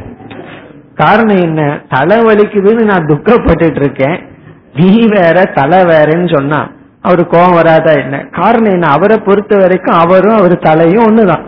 காரணம் 0.96 1.42
என்ன? 1.42 1.82
தலை 1.90 2.20
வலிக்குதுன்னு 2.20 2.84
நான் 2.84 3.06
துக்கப்பட்டு 3.06 3.76
இருக்கேன். 3.76 4.26
நீ 4.74 5.08
வேற 5.08 5.44
தலை 5.44 5.84
வேறன்னு 5.84 6.36
சொன்னா 6.36 6.72
அவரு 7.02 7.28
கோபம் 7.28 7.54
வராதா 7.54 7.92
என்ன? 7.92 8.28
காரணம் 8.32 8.72
என்ன? 8.72 8.88
அவரை 8.88 9.18
பொறுத்த 9.18 9.58
வரைக்கும் 9.58 9.98
அவரும் 9.98 10.38
அவர் 10.38 10.60
தலையும் 10.60 11.04
ஒண்ணுதான். 11.04 11.44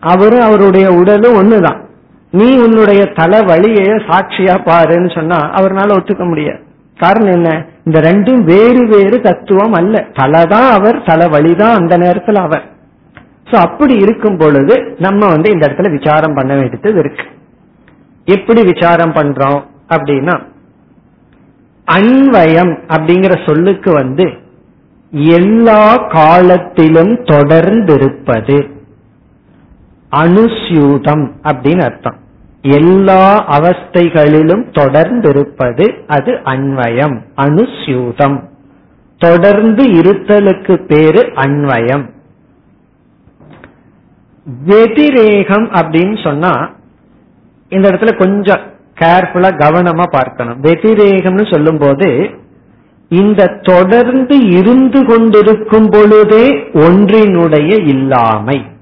அவரும் 0.00 0.40
அவருடைய 0.40 0.92
உடலும் 0.92 1.34
ஒண்ணுதான். 1.34 1.87
நீ 2.30 2.58
உன்னுடைய 2.58 3.04
தலை 3.04 3.42
வழியை 3.42 3.84
சாட்சியா 3.84 4.56
பாருன்னு 4.64 5.14
சொன்னா 5.14 5.36
அவர்னால 5.36 5.96
ஒத்துக்க 5.98 6.26
முடியாது. 6.26 6.62
காரணம் 6.96 7.32
என்ன? 7.32 7.66
இந்த 7.84 8.00
ரெண்டும் 8.00 8.42
வேறு 8.42 8.86
வேறு 8.86 9.20
தத்துவம் 9.20 9.72
அல்ல. 9.72 10.06
தலைதான் 10.12 10.68
அவர் 10.68 11.02
தலை 11.04 11.28
வழிதான் 11.28 11.76
அந்த 11.76 11.96
நேரத்தில் 11.96 12.34
அவர். 12.34 12.62
சோ 13.44 13.54
அப்படி 13.54 13.94
இருக்கும் 13.94 14.36
பொழுது 14.36 14.96
நம்ம 14.98 15.26
வந்து 15.26 15.50
இந்த 15.50 15.66
இடத்துல 15.66 15.98
விசாரம் 15.98 16.34
பண்ண 16.34 16.54
வேண்டியது 16.54 16.98
இருக்கு. 16.98 17.24
எப்படி 18.24 18.62
விசாரம் 18.62 19.12
பண்றோம் 19.12 19.62
அப்படின்னா 19.88 20.42
அன்வயம் 21.96 22.78
அப்படிங்கிற 22.88 23.48
சொல்லுக்கு 23.48 23.92
வந்து 23.92 24.30
எல்லா 25.10 25.96
காலத்திலும் 25.96 27.14
தொடர்ந்திருப்பது. 27.24 28.77
அனுசியூதம் 30.10 31.30
அப்படின்னு 31.42 31.82
அர்த்தம். 31.82 32.16
எல்லா 32.62 33.22
அவஸ்தைகளிலும் 33.58 34.64
தொடர்ந்திருப்பது 34.78 35.86
அது 36.06 36.32
அன்வயம் 36.32 37.20
அனுசியூதம் 37.36 38.42
தொடர்ந்து 39.18 39.84
இருத்தலுக்கு 39.84 40.74
பேரு 40.86 41.22
அன்வயம். 41.34 42.04
வெதிரேகம் 44.64 45.70
அப்படின்னு 45.70 46.22
சொன்னா 46.22 46.70
இந்த 47.68 47.90
இடத்துல 47.90 48.18
கொஞ்சம் 48.18 48.60
கேர்ஃபுல்லா 49.00 49.50
கவனமா 49.64 50.04
பார்க்கணும். 50.10 50.62
வெதிரேகம்னு 50.62 51.52
சொல்லும் 51.52 51.78
போது 51.78 52.30
இந்த 53.08 53.46
தொடர்ந்து 53.46 54.38
இருந்து 54.38 55.04
கொண்டிருக்கும் 55.04 55.88
பொழுதே 55.88 56.46
ஒன்றினுடைய 56.86 57.86
இல்லாமை. 57.86 58.76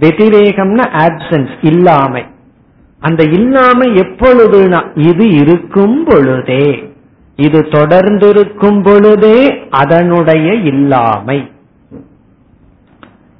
வெதிரேகம்னா 0.00 0.84
ஆப்சன்ஸ் 1.06 1.54
இல்லாமை. 1.60 2.22
அந்த 3.00 3.22
இல்லாமை 3.22 3.88
எப்பொழுதுனா 3.88 4.80
இது 5.08 5.24
இருக்கும் 5.28 6.04
பொழுதே. 6.04 6.94
இது 7.36 7.58
தொடர்ந்திருக்கும் 7.60 8.82
பொழுதே 8.82 9.38
அதனுடைய 9.70 10.54
இல்லாமை. 10.54 11.38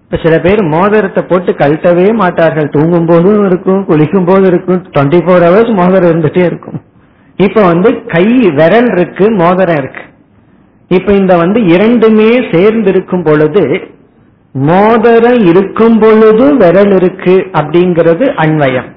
இப்ப 0.04 0.18
சில 0.22 0.38
பேர் 0.38 0.62
மோதிரத்தை 0.62 1.22
போட்டு 1.28 1.52
கழட்டவே 1.52 2.14
மாட்டார்கள். 2.14 2.68
தூங்கும் 2.70 3.06
போதும் 3.06 3.46
இருக்கும் 3.46 3.84
குளிக்கும் 3.84 4.24
போதும் 4.24 4.44
இருக்கும் 4.44 4.82
டுவெண்ட்டி 4.82 5.20
ஃபோர் 5.24 5.44
ஹவர்ஸ் 5.46 5.72
மோதிரம் 5.74 6.10
இருந்துட்டே 6.10 6.44
இருக்கும். 6.44 6.80
இப்ப 7.36 7.62
வந்து 7.62 8.04
கை 8.06 8.26
விரல் 8.50 8.90
இருக்கு 8.96 9.30
மோதிரம் 9.30 9.76
இருக்கு. 9.76 10.04
இப்ப 10.88 11.12
இந்த 11.12 11.36
வந்து 11.36 11.60
இரண்டுமே 11.66 12.30
சேர்ந்து 12.52 12.90
இருக்கும் 12.90 13.22
பொழுது 13.22 13.64
மோதிரம் 14.64 15.40
இருக்கும் 15.50 15.98
பொழுது 15.98 16.44
விரல் 16.56 16.92
இருக்கு 16.98 17.34
அப்படிங்கிறது 17.52 18.26
அன்வயம் 18.44 18.90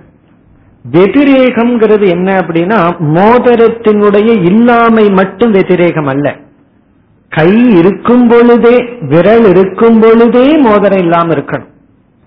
வெதிரேகம்ங்கிறது 0.86 2.05
என்ன 2.10 2.30
அப்படின்னா 2.39 2.78
மோதிரத்தினுடைய 3.18 4.30
இல்லாமை 4.43 5.10
மட்டும் 5.10 5.51
வெதிரேகம் 5.51 6.05
அல்ல. 6.05 6.28
கை 7.30 7.51
இருக்கும் 7.80 8.28
பொழுதே 8.28 8.76
விரல் 9.01 9.45
இருக்கும் 9.45 9.99
பொழுதே 9.99 10.57
மோதிரம் 10.57 10.99
இல்லாம 10.99 11.34
இருக்கணும். 11.34 11.68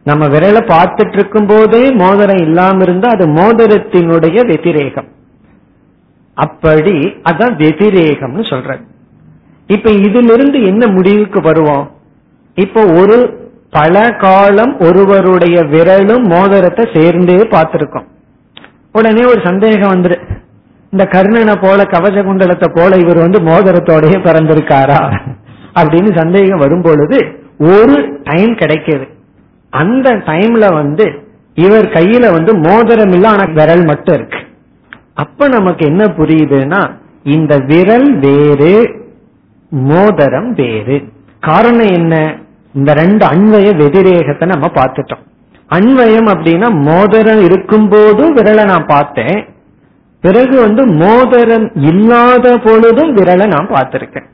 நம்ம 0.05 0.27
விரலை 0.27 0.63
பார்த்துட்டு 0.75 1.13
இருக்கும் 1.13 1.47
போதே 1.47 1.91
மோதிரம் 1.91 2.43
இல்லாம 2.43 2.83
இருந்தா 2.83 3.09
அது 3.09 3.27
மோதிரத்தினுடைய 3.29 4.47
வெதிரேகம் 4.47 5.09
அப்படி 6.37 6.97
அதான் 7.31 7.57
வெதிரேகம்னு 7.65 8.45
சொல்ற 8.53 8.81
இப்ப 9.67 9.91
இதிலிருந்து 9.91 10.63
என்ன 10.63 10.87
முடிவுக்கு 10.87 11.41
வருவோம்? 11.41 11.91
இப்போ 12.55 12.85
ஒரு 12.85 13.51
பல 13.71 14.11
காலம் 14.11 14.77
ஒருவருடைய 14.79 15.61
விரலும் 15.61 16.23
மோதிரத்தை 16.23 16.89
சேர்ந்தே 16.95 17.37
பார்த்திருக்கோம். 17.37 18.07
உடனே 18.93 19.25
ஒரு 19.25 19.41
சந்தேகம் 19.45 19.91
வந்துரு. 19.91 20.31
இந்த 20.91 21.09
கர்ணனை 21.11 21.63
போல 21.63 21.85
கவச 21.85 22.23
குண்டலத்தை 22.23 22.69
போல 22.75 22.97
இவர் 22.97 23.19
வந்து 23.19 23.41
மோதிரத்தோடய 23.41 24.19
பிறந்திருக்காரா? 24.19 25.19
அப்படின்னு 25.75 26.19
சந்தேகம் 26.19 26.59
வரும் 26.59 26.83
பொழுது 26.83 27.19
ஒரு 27.59 28.21
டைம் 28.25 28.53
கிடைக்கிது. 28.53 29.09
அந்த 29.71 30.11
டைம்ல 30.11 30.73
வந்து 30.75 31.25
இவர் 31.55 31.85
கையில 31.85 32.31
வந்து 32.31 32.57
மோதிரம் 32.57 33.13
இல்ல 33.13 33.29
ஆனா 33.29 33.45
விரல் 33.53 33.85
மட்டும் 33.85 34.15
இருக்கு. 34.15 34.39
அப்ப 35.15 35.49
நமக்கு 35.49 35.87
என்ன 35.87 36.05
புரியுதுன்னா 36.05 36.91
இந்த 37.25 37.59
விரல் 37.59 38.19
வேறு 38.19 39.05
மோதிரம் 39.71 40.53
வேறு. 40.53 41.05
காரணம் 41.43 41.93
என்ன? 41.99 42.15
இந்த 42.75 42.91
ரெண்டு 42.93 43.25
அன்வய 43.27 43.69
வெதிரேகத்தை 43.81 44.47
நம்ம 44.49 44.67
பார்த்துட்டோம். 44.75 45.23
அன்வயம் 45.71 46.29
அப்படின்னா 46.33 46.69
மோதிரம் 46.89 47.43
இருக்கும் 47.45 47.89
போதும் 47.89 48.37
விரலை 48.37 48.65
நான் 48.65 48.87
பார்த்தேன். 48.87 49.39
பிறகு 50.25 50.57
வந்து 50.61 50.83
மோதிரம் 51.03 51.67
இல்லாத 51.91 52.47
பொழுதும் 52.57 53.17
விரலை 53.17 53.47
நான் 53.47 53.73
பார்த்திருக்கேன். 53.75 54.29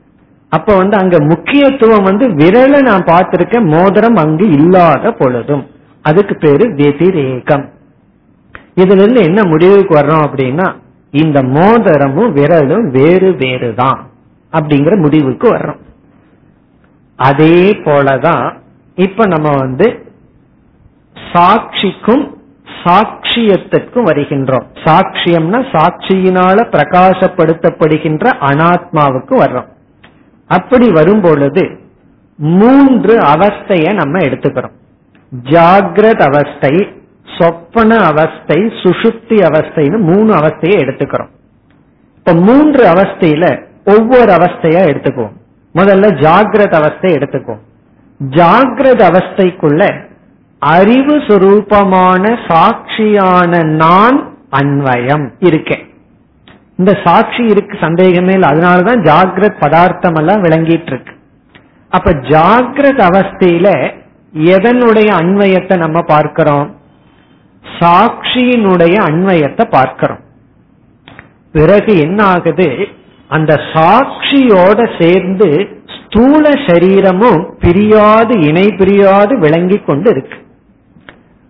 அப்ப 0.53 0.77
வந்து 0.77 0.97
அங்க 0.97 1.17
முக்கியத்துவம் 1.21 2.07
வந்து 2.09 2.27
விரலை 2.41 2.81
நான் 2.91 3.05
பார்த்திருக்கேன் 3.05 3.67
மோதிரம் 3.75 4.15
அங்கு 4.15 4.47
இல்லாத 4.59 5.11
பொழுதும். 5.11 5.65
அதுக்கு 6.05 6.35
பேரு 6.37 6.65
வெதிரேகம். 6.75 7.67
இதுல 8.83 9.03
இருந்து 9.03 9.23
என்ன 9.23 9.41
முடிவுக்கு 9.45 9.95
வர்றோம் 9.95 10.25
அப்படின்னா 10.27 10.69
இந்த 11.11 11.39
மோதிரமும் 11.57 12.33
விரலும் 12.39 12.87
வேறு 12.91 13.31
வேறு 13.37 13.75
தான் 13.75 14.01
அப்படிங்கிற 14.53 14.97
முடிவுக்கு 15.05 15.47
வர்றோம். 15.57 15.83
அதே 17.19 17.71
போலதான் 17.71 18.59
இப்ப 18.95 19.27
நம்ம 19.27 19.49
வந்து 19.57 19.87
சாட்சிக்கும் 21.33 22.25
சாட்சியத்திற்கும் 22.85 24.07
வருகின்றோம். 24.11 24.67
சாட்சியம்னா 24.85 25.61
சாட்சியினால 25.73 26.65
பிரகாசப்படுத்தப்படுகின்ற 26.75 28.33
அனாத்மாவுக்கு 28.41 29.35
வர்றோம். 29.43 29.69
அப்படி 30.47 30.91
வரும் 30.91 31.21
பொழுது 31.21 31.81
மூன்று 32.37 33.19
அவஸ்தைய 33.19 33.95
நம்ம 33.95 34.19
எடுத்துக்கிறோம். 34.19 34.77
ஜாகிரத 35.45 36.21
அவஸ்தை 36.23 36.75
சொப்பன 37.39 37.97
அவஸ்தை 37.97 38.63
சுசுப்தி 38.83 39.39
அவஸ்தைன்னு 39.49 39.99
மூணு 39.99 40.35
அவஸ்தையை 40.35 40.79
எடுத்துக்கிறோம். 40.85 41.33
இப்ப 42.17 42.33
மூன்று 42.35 42.85
அவஸ்தையில 42.93 43.45
ஒவ்வொரு 43.85 44.33
அவஸ்தையா 44.33 44.83
எடுத்துக்குவோம். 44.93 45.37
முதல்ல 45.79 46.07
ஜாகிரத 46.25 46.75
அவஸ்தை 46.83 47.11
எடுத்துக்கும் 47.19 47.63
ஜாகிரத 48.21 49.03
அவஸ்தைக்குள்ள 49.11 49.83
அறிவு 50.63 51.17
சுரூபமான 51.27 52.25
சாட்சியான 52.49 53.61
நான் 53.83 54.19
அன்வயம் 54.51 55.27
இருக்கேன் 55.49 55.85
இந்த 56.77 56.93
சாட்சி 57.05 57.43
இருக்கு 57.53 57.75
சந்தேகமே 57.81 58.33
இல்லை. 58.33 58.49
அதனாலதான் 58.51 59.01
ஜாகிரத் 59.09 59.63
பதார்த்தம் 59.63 60.19
எல்லாம் 60.21 60.43
விளங்கிட்டு 60.43 60.93
இருக்கு 60.93 61.15
அப்ப 61.93 62.11
ஜாகிரத 62.33 63.01
அவஸ்தையில 63.11 63.69
எதனுடைய 64.55 65.09
அன்வயத்தை 65.21 65.77
நம்ம 65.77 65.99
பார்க்கிறோம்? 66.13 66.69
சாட்சியினுடைய 67.65 68.97
அன்வயத்தை 69.09 69.65
பார்க்கிறோம். 69.71 70.23
பிறகு 71.55 71.93
என்ன 71.99 72.21
ஆகுது 72.25 72.69
அந்த 73.29 73.55
சாட்சியோட 73.73 74.81
சேர்ந்து 75.01 75.49
ஸ்தூல 75.97 76.51
சரீரமும் 76.67 77.41
பிரியாது 77.59 78.35
இணை 78.41 78.67
பிரியாது 78.77 79.39
விளங்கி 79.39 79.79
கொண்டு 79.79 80.11
இருக்கு 80.11 80.39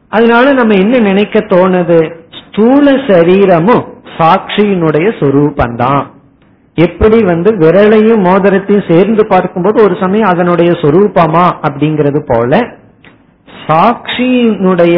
அதனால 0.08 0.52
நம்ம 0.52 0.74
என்ன 0.74 0.98
நினைக்க 0.98 1.38
தோணுது? 1.38 1.98
ஸ்தூல 2.40 2.90
சரீரமும் 3.08 3.84
சாட்சியினுடைய 4.18 5.08
சொரூபந்தான். 5.20 6.04
எப்படி 6.74 7.18
வந்து 7.22 7.50
விரலையும் 7.56 8.24
மோதிரத்தையும் 8.24 8.90
சேர்ந்து 8.90 9.26
பார்க்கும்போது 9.26 9.82
ஒரு 9.82 9.96
சமயம் 10.00 10.28
அதனுடைய 10.28 10.70
சொரூபமா 10.70 11.44
அப்படிங்கிறது 11.62 12.20
போல 12.26 12.60
சாட்சியினுடைய 13.66 14.96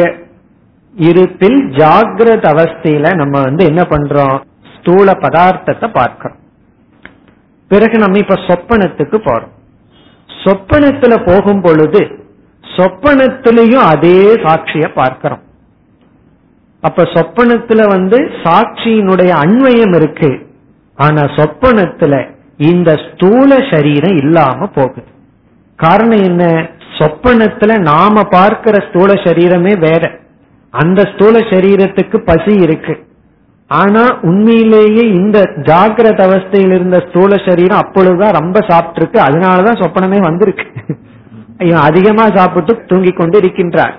இருப்பில் 0.93 1.59
ஜாகிரத 1.69 2.45
அவஸ்தையில 2.53 3.15
நம்ம 3.15 3.41
வந்து 3.41 3.65
என்ன 3.65 3.81
பண்றோம்? 3.81 4.37
ஸ்தூல 4.77 5.11
பதார்த்தத்தை 5.11 5.89
பார்க்கிறோம். 5.93 6.37
பிறகு 7.71 7.97
நம்ம 7.97 8.17
இப்ப 8.17 8.35
சொப்பனத்துக்கு 8.35 9.17
போறோம். 9.25 9.51
சொப்பனத்துல 10.43 11.13
போகும் 11.25 11.61
பொழுது 11.61 12.01
சொப்பனத்திலையும் 12.77 13.87
அதே 13.93 14.19
சாட்சிய 14.35 14.87
பார்க்கிறோம். 14.93 15.41
அப்ப 16.81 17.03
சொப்பனத்துல 17.03 17.87
வந்து 17.87 18.17
சாட்சியினுடைய 18.43 19.29
அண்மையம் 19.29 19.93
இருக்கு. 19.93 20.31
ஆனா 20.95 21.21
சொப்பனத்துல 21.21 22.29
இந்த 22.57 22.95
ஸ்தூல 22.95 23.57
சரீரம் 23.71 24.17
இல்லாம 24.17 24.67
போகுது. 24.67 25.03
காரணம் 25.75 26.23
என்ன? 26.23 26.69
சொப்பனத்துல 26.97 27.79
நாம 27.79 28.23
பார்க்கிற 28.23 28.85
ஸ்தூல 28.89 29.13
சரீரமே 29.13 29.79
வேற. 29.79 30.19
அந்த 30.69 31.09
ஸ்தூல 31.13 31.39
சரீரத்துக்கு 31.39 32.17
பசி 32.17 32.53
இருக்கு. 32.61 32.95
ஆனா 33.79 34.19
உண்மையிலேயே 34.21 35.03
இந்த 35.09 35.39
ஜாகிரத 35.41 36.19
அவஸ்தையில் 36.27 36.73
இருந்த 36.75 37.05
ஸ்தூல 37.07 37.35
சரீரம் 37.45 37.77
அப்பொழுதுதான் 37.77 38.37
ரொம்ப 38.39 38.59
சாப்பிட்டுருக்கு. 38.59 39.17
அதனாலதான் 39.27 39.81
சொப்பனமே 39.81 40.19
வந்திருக்கு. 40.21 40.67
அதிகமா 41.81 42.25
சாப்பிட்டு 42.27 42.85
தூங்கி 42.87 43.11
கொண்டு 43.11 43.39
இருக்கின்றார். 43.39 43.95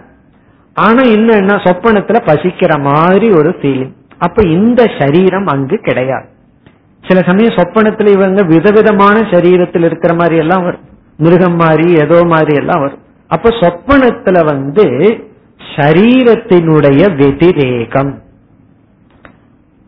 ஆனா 0.74 1.02
என்னன்னா 1.02 1.56
சொப்பனத்துல 1.66 2.20
பசிக்கிற 2.26 2.80
மாதிரி 2.80 3.30
ஒரு 3.30 3.50
ஃபீலிங் 3.60 3.94
அப்ப 4.18 4.42
இந்த 4.42 4.82
சரீரம் 4.98 5.46
அங்கு 5.46 5.78
கிடையாது. 5.78 6.26
சில 7.08 7.20
சமயம் 7.26 7.54
சொப்பனத்துல 7.54 8.08
இவங்க 8.08 8.42
விதவிதமான 8.42 9.20
சரீரத்தில் 9.20 9.84
இருக்கிற 9.84 10.14
மாதிரி 10.14 10.36
எல்லாம் 10.36 10.64
வரும். 10.64 10.84
மிருகம் 11.16 11.56
மாதிரி 11.56 11.86
ஏதோ 11.94 12.24
மாதிரி 12.24 12.54
எல்லாம் 12.54 12.80
வரும். 12.80 13.02
அப்ப 13.28 13.48
சொப்பனத்துல 13.62 14.44
வந்து 14.44 14.84
சரீரத்தினுடைய 15.76 17.02
வெதிரேகம். 17.16 18.21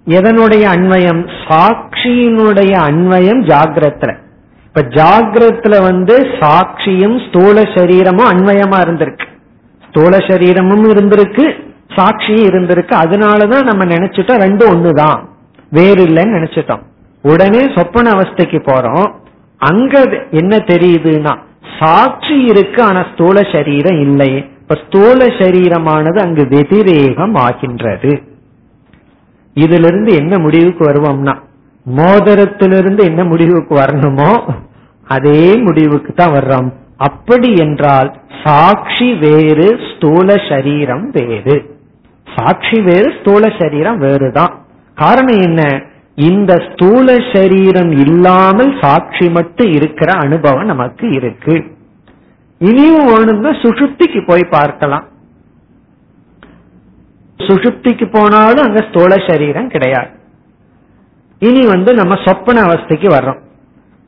எதனுடைய 0.07 0.65
அன்வயம் 0.75 1.29
சாட்சியினுடைய 1.49 2.73
அன்வயம் 2.89 3.43
ஜாகிரத்துல. 3.43 4.17
இப்ப 4.65 4.81
ஜாகிரத்துல 4.81 5.83
வந்து 5.83 6.19
சாட்சியும் 6.41 7.29
ஸ்தூல 7.29 7.61
சரீரமும் 7.75 8.31
அன்வயமா 8.31 8.79
இருந்திருக்கு. 8.87 9.27
ஸ்தூல 9.89 10.17
சரீரமும் 10.17 10.85
இருந்திருக்கு 10.91 11.45
சாட்சியும் 11.97 12.47
இருந்திருக்கு. 12.51 12.95
அதனாலதான் 13.05 13.63
நம்ம 13.63 13.85
நினைச்சிட்டோம் 13.85 14.43
ரெண்டும் 14.45 14.73
ஒண்ணுதான். 14.75 15.25
வேறு 15.71 16.07
இல்லைன்னு 16.07 16.37
நினைச்சிட்டோம். 16.37 16.83
உடனே 17.23 17.73
சொப்பன 17.77 18.11
அவஸ்தைக்கு 18.11 18.61
போறோம். 18.61 19.15
அங்க 19.59 20.23
என்ன 20.31 20.57
தெரியுதுன்னா 20.57 21.39
சாட்சி 21.81 22.45
இருக்கு 22.45 22.83
ஆனா 22.83 23.07
ஸ்தூல 23.13 23.41
சரீரம் 23.53 24.01
இல்லை. 24.01 24.37
இப்ப 24.37 24.79
ஸ்தூல 24.87 25.27
சரீரமானது 25.27 26.21
அங்கு 26.21 26.47
வெதிரேகம் 26.49 27.35
ஆகின்றது. 27.35 28.34
இதிலிருந்து 29.55 30.13
என்ன 30.15 30.39
முடிவுக்கு 30.39 30.85
வருவோம்னா 30.91 31.35
மோதிரத்திலிருந்து 31.87 33.03
என்ன 33.05 33.25
முடிவுக்கு 33.25 33.75
வரணுமோ 33.75 34.31
அதே 35.07 35.57
முடிவுக்கு 35.57 36.13
தான் 36.13 36.35
வர்றோம். 36.35 36.69
அப்படி 36.97 37.51
என்றால் 37.57 38.11
சாட்சி 38.43 39.09
வேறு 39.15 39.67
ஸ்தூல 39.89 40.37
சரீரம் 40.49 41.11
வேறு. 41.11 41.57
சாட்சி 42.27 42.79
வேறு 42.81 43.09
ஸ்தூல 43.21 43.53
சரீரம் 43.59 43.99
வேறுதான். 43.99 44.53
காரணம் 44.95 45.41
என்ன? 45.41 45.63
இந்த 46.29 46.53
ஸ்தூல 46.67 47.17
சரீரம் 47.33 47.93
இல்லாமல் 48.05 48.73
சாட்சி 48.81 49.27
மட்டும் 49.31 49.71
இருக்கிற 49.73 50.11
அனுபவம் 50.25 50.71
நமக்கு 50.73 51.07
இருக்கு. 51.11 51.57
இனியும் 52.61 53.09
வேணும்னா 53.13 53.53
சுசுப்திக்கு 53.63 54.21
போய் 54.27 54.45
பார்க்கலாம். 54.51 55.05
சுஷுப்திக்கு 57.41 58.07
போனாலும் 58.11 58.67
அங்க 58.67 58.81
ஸ்தூல 58.89 59.15
சரீரம் 59.29 59.69
கிடையாது. 59.69 60.11
இனி 61.39 61.67
வந்து 61.67 61.95
நம்ம 61.95 62.15
சொப்பன 62.25 62.63
அவஸ்தைக்கு 62.63 63.09
வர்றோம். 63.17 63.41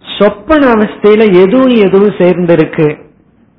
சொப்பன 0.04 0.62
அவஸ்தையில 0.66 1.22
எதுவும் 1.42 1.74
எதுவும் 1.86 2.16
சேர்ந்திருக்கு? 2.18 2.86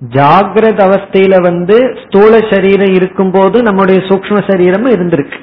ஜாகிரத 0.01 0.79
அவஸ்தையில 0.87 1.35
வந்து 1.41 1.77
ஸ்தூல 2.03 2.39
சரீரம் 2.49 2.93
இருக்கும் 2.93 3.31
போது 3.31 3.61
நம்முடைய 3.61 3.99
சூக்ம 3.99 4.37
சரீரமும் 4.51 4.95
இருந்திருக்கு. 4.95 5.39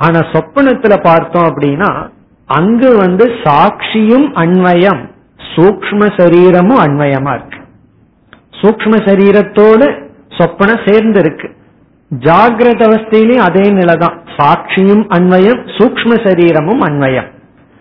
ஆனா 0.00 0.18
சொப்பனத்துல 0.18 0.94
பார்த்தோம் 1.02 1.48
அப்படின்னா 1.50 1.90
அங்கு 2.48 2.96
வந்து 2.96 3.26
சாட்சியும் 3.44 4.26
அன்வயம் 4.42 5.02
சூக்ம 5.54 6.02
சரீரமும் 6.16 6.82
அன்வயமா 6.86 7.32
இருக்கு. 7.34 7.60
சூக்ம 8.60 8.94
சரீரத்தோடு 9.08 9.86
சொப்பனம் 10.38 10.90
சேர்ந்து 10.90 11.20
இருக்கு 11.20 11.48
ஜாகிரத 12.20 12.82
அவஸ்தையிலையும் 12.88 13.46
அதே 13.48 13.70
நிலைதான். 13.70 14.22
சாட்சியும் 14.36 15.04
அன்வயம் 15.16 15.60
சூக்ம 15.76 16.26
சரீரமும் 16.26 16.80
அன்வயம். 16.80 17.28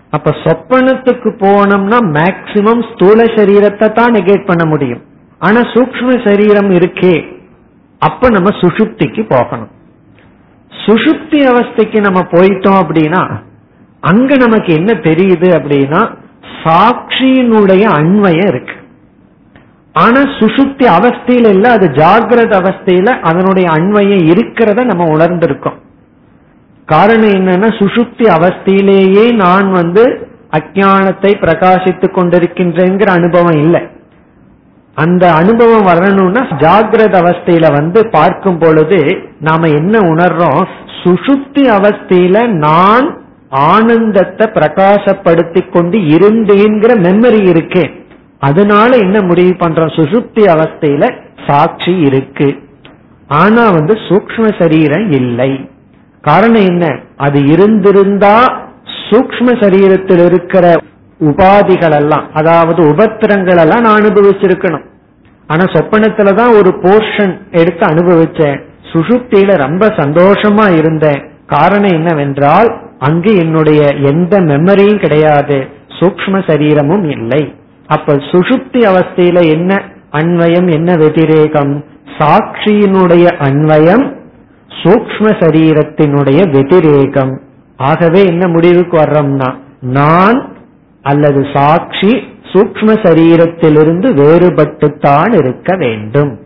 அப்ப 0.10 0.32
சொப்பனத்துக்கு 0.32 1.30
போனோம்னா 1.44 2.00
மேக்சிமம் 2.18 2.84
ஸ்தூல 2.94 3.24
சரீரத்தை 3.24 3.92
தான் 3.92 4.14
நெகேட் 4.14 4.46
பண்ண 4.46 4.66
முடியும். 4.66 5.02
ஆனா 5.40 5.60
சூக்ம 5.60 6.28
சரீரம் 6.28 6.70
இருக்கே. 6.70 7.26
அப்ப 8.00 8.30
நம்ம 8.30 8.50
சுஷுப்திக்கு 8.50 9.26
போகணும். 9.30 9.72
சுஷுப்தி 10.72 11.40
அவஸ்தைக்கு 11.52 12.00
நம்ம 12.02 12.20
போயிட்டோம் 12.20 12.80
அப்படின்னா 12.84 13.42
அங்க 14.00 14.36
நமக்கு 14.36 14.74
என்ன 14.74 14.92
தெரியுது 14.94 15.50
அப்படின்னா 15.60 16.16
சாட்சியினுடைய 16.64 17.84
அன்வயம் 18.00 18.48
இருக்கு. 18.48 18.76
ஆனா 19.96 20.22
சுசுப்தி 20.40 20.86
அவஸ்தையில 20.98 21.48
இல்ல 21.48 21.70
அது 21.70 21.88
ஜாகிரத 21.88 22.54
அவஸ்தையில 22.62 23.10
அதனுடைய 23.22 23.70
அண்மையை 23.70 24.20
இருக்கிறத 24.32 24.84
நம்ம 24.84 25.04
உணர்ந்திருக்கோம். 25.06 25.78
காரணம் 26.86 27.34
என்னன்னா 27.34 27.70
சுசுப்தி 27.82 28.26
அவஸ்தையிலேயே 28.38 29.26
நான் 29.34 29.72
வந்து 29.72 30.04
அஜானத்தை 30.52 31.32
பிரகாசித்துக் 31.40 32.16
கொண்டிருக்கின்றேங்கிற 32.18 33.10
அனுபவம் 33.10 33.60
இல்லை. 33.64 33.82
அந்த 34.98 35.34
அனுபவம் 35.34 35.82
வரணும்னா 35.82 36.42
ஜாகிரத 36.64 37.14
அவஸ்தையில 37.24 37.72
வந்து 37.74 38.10
பார்க்கும் 38.10 38.58
பொழுது 38.58 39.00
நாம 39.40 39.70
என்ன 39.70 40.00
உணர்றோம்? 40.00 40.62
சுசுப்தி 41.04 41.64
அவஸ்தையில 41.78 42.48
நான் 42.48 43.08
ஆனந்தத்தை 43.52 44.46
பிரகாசப்படுத்தி 44.48 45.70
கொண்டு 45.70 45.98
இருந்தேங்கிற 45.98 46.92
மெமரி 47.08 47.42
இருக்கேன் 47.50 47.92
அதனால 48.44 48.98
என்ன 48.98 49.22
முடிவு 49.22 49.50
பண்றோம்? 49.50 49.94
சுசுப்தி 49.98 50.44
அவஸ்தையில 50.54 51.04
சாட்சி 51.48 51.94
இருக்கு. 52.00 52.50
ஆனா 53.28 53.70
வந்து 53.70 53.94
சூக்ம 53.94 54.62
சரீரம் 54.62 55.12
இல்லை. 55.12 55.70
காரணம் 56.22 56.66
என்ன? 56.66 57.00
அது 57.18 57.40
இருந்திருந்தா 57.46 58.68
சூக்ம 59.10 59.48
சரீரத்தில் 59.62 60.26
இருக்கிற 60.26 60.76
உபாதிகள் 61.20 61.96
எல்லாம் 61.96 62.34
அதாவது 62.34 62.82
உபத்திரங்கள் 62.84 63.58
எல்லாம் 63.58 63.82
நான் 63.82 64.02
அனுபவிச்சிருக்கணும். 64.02 64.86
ஆனா 65.48 65.64
சொப்பனத்துலதான் 65.64 66.58
ஒரு 66.58 66.70
போர்ஷன் 66.82 67.34
எடுத்து 67.52 67.88
அனுபவிச்சேன். 67.88 68.60
சுசுப்தியில 68.94 69.58
ரொம்ப 69.58 69.88
சந்தோஷமா 69.88 70.78
இருந்தேன். 70.78 71.22
காரணம் 71.48 71.92
என்னவென்றால் 71.92 72.70
அங்கு 73.00 73.38
என்னுடைய 73.38 73.82
எந்த 73.88 74.42
மெமரியும் 74.42 75.02
கிடையாது. 75.02 75.68
சூக்ம 76.00 76.50
சரீரமும் 76.50 77.10
இல்லை. 77.10 77.44
அப்ப 77.88 78.14
சுசுப்தி 78.14 78.82
அவஸ்தையில 78.92 79.50
என்ன 79.52 79.82
அன்வயம் 80.12 80.74
என்ன 80.74 80.96
வெதிரேகம்? 80.96 81.86
சாட்சியினுடைய 82.18 83.26
அன்வயம் 83.48 84.06
சூக்ம 84.70 85.26
சரீரத்தினுடைய 85.42 86.50
வெதிரேகம். 86.50 87.42
ஆகவே 87.78 88.26
என்ன 88.26 88.48
முடிவுக்கு 88.48 88.98
வர்றோம்னா 88.98 89.56
நான் 89.80 90.56
அல்லது 91.02 91.46
சாட்சி 91.54 92.12
சூக்ம 92.54 92.90
சரீரத்திலிருந்து 93.06 94.08
வேறுபட்டுத்தான் 94.22 95.34
இருக்க 95.34 95.76
வேண்டும். 95.76 96.40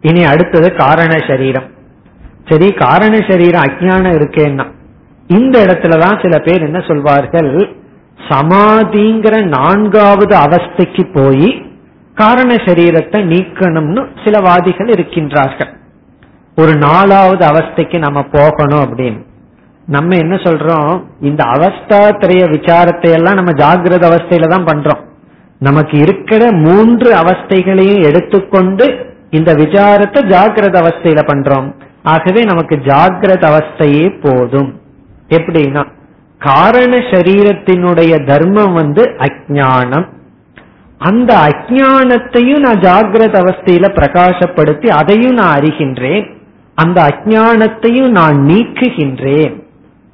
இனி 0.00 0.24
அடுத்தது 0.24 0.74
காரண 0.74 1.18
சரீரம். 1.28 1.70
சரி 2.48 2.68
காரண 2.72 3.24
சரீரம் 3.28 3.62
அஜானம் 3.62 4.16
இருக்கேன்னா 4.18 4.66
இந்த 5.26 5.64
இடத்துலதான் 5.64 6.22
சில 6.22 6.38
பேர் 6.38 6.62
என்ன 6.62 6.80
சொல்வார்கள்? 6.80 7.81
சமாதிங்கிற 8.18 9.46
நான்காவது 9.46 10.36
அவஸ்தைக்கு 10.36 11.04
போய் 11.12 11.62
காரண 12.14 12.54
சரீரத்தை 12.54 13.20
நீக்கணும்னு 13.26 14.06
சில 14.24 14.40
வாதிகள் 14.40 14.86
இருக்கின்றார்கள். 14.86 15.72
ஒரு 16.56 16.76
நாலாவது 16.76 17.46
அவஸ்தைக்கு 17.46 17.98
நம்ம 17.98 18.22
போகணும் 18.22 18.80
அப்படின்னு. 18.80 19.24
நம்ம 19.86 20.16
என்ன 20.16 20.34
சொல்றோம்? 20.34 21.02
இந்த 21.20 21.44
அவஸ்தாத்திரைய 21.44 22.42
விசாரத்தை 22.50 23.10
எல்லாம் 23.12 23.34
நம்ம 23.34 23.50
ஜாகிரத 23.50 24.04
அவஸ்தையில 24.10 24.48
தான் 24.48 24.64
பண்றோம். 24.64 25.00
நமக்கு 25.58 25.98
இருக்கிற 25.98 26.52
மூன்று 26.52 27.14
அவஸ்தைகளையும் 27.14 28.02
எடுத்துக்கொண்டு 28.02 29.14
இந்த 29.30 29.54
விசாரத்தை 29.54 30.20
ஜாகிரத 30.22 30.76
அவஸ்தையில 30.82 31.20
பண்றோம். 31.26 31.74
ஆகவே 32.02 32.42
நமக்கு 32.42 32.76
ஜாகிரத 32.76 33.44
அவஸ்தையே 33.52 34.20
போதும். 34.20 34.80
எப்படின்னா 35.28 35.86
காரண 36.44 36.96
சரீரத்தினுடைய 36.96 38.26
தர்மம் 38.26 38.72
வந்து 38.72 39.02
அஜானம் 39.02 40.06
அந்த 40.98 41.34
அஜானத்தையும் 41.34 42.58
நான் 42.58 42.80
ஜாகிரத 42.80 43.34
அவஸ்தையில 43.42 43.86
பிரகாசப்படுத்தி 43.98 44.86
அதையும் 44.86 45.34
நான் 45.34 45.58
அறிகின்றேன். 45.58 46.26
அந்த 46.74 46.98
அஜானத்தையும் 47.02 48.10
நான் 48.10 48.36
நீக்குகின்றேன். 48.36 49.62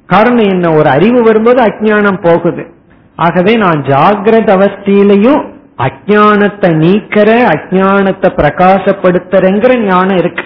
காரணம் 0.05 0.49
என்ன? 0.49 0.71
ஒரு 0.71 0.89
அறிவு 0.89 1.23
வரும்போது 1.23 1.63
அஜானம் 1.63 2.21
போகுது. 2.21 2.65
ஆகவே 3.15 3.55
நான் 3.55 3.81
ஜாகிரத 3.81 4.49
அவஸ்தையிலையும் 4.55 5.41
அஜானத்தை 5.77 6.69
நீக்கிற 6.83 7.29
அஜானத்தை 7.55 8.29
பிரகாசப்படுத்துறங்கிற 8.39 9.85
ஞானம் 9.85 10.17
இருக்கு. 10.17 10.43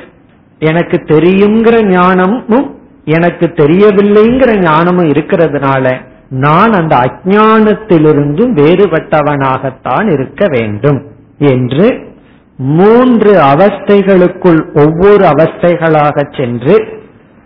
எனக்கு 0.59 0.97
தெரியுங்கிற 1.05 1.85
ஞானமும் 1.85 2.81
எனக்கு 3.05 3.53
தெரியவில்லைங்கிற 3.55 4.59
ஞானமும் 4.59 5.09
இருக்கிறதுனால 5.09 5.95
நான் 6.29 6.71
அந்த 6.71 6.95
அஜானத்திலிருந்தும் 6.95 8.53
வேறுபட்டவனாகத்தான் 8.55 10.11
இருக்க 10.11 10.47
வேண்டும் 10.47 11.05
என்று 11.37 12.11
மூன்று 12.57 13.33
அவஸ்தைகளுக்குள் 13.33 14.61
ஒவ்வொரு 14.73 15.25
அவஸ்தைகளாக 15.25 16.37
சென்று 16.37 16.87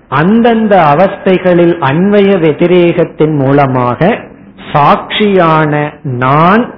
அந்தந்த 0.10 0.82
அவஸ்தைகளில் 0.82 1.76
அன்வய 1.80 2.40
வெதிரேகத்தின் 2.40 3.36
மூலமாக 3.36 4.20
சாட்சியான 4.74 5.94
நான் 6.04 6.76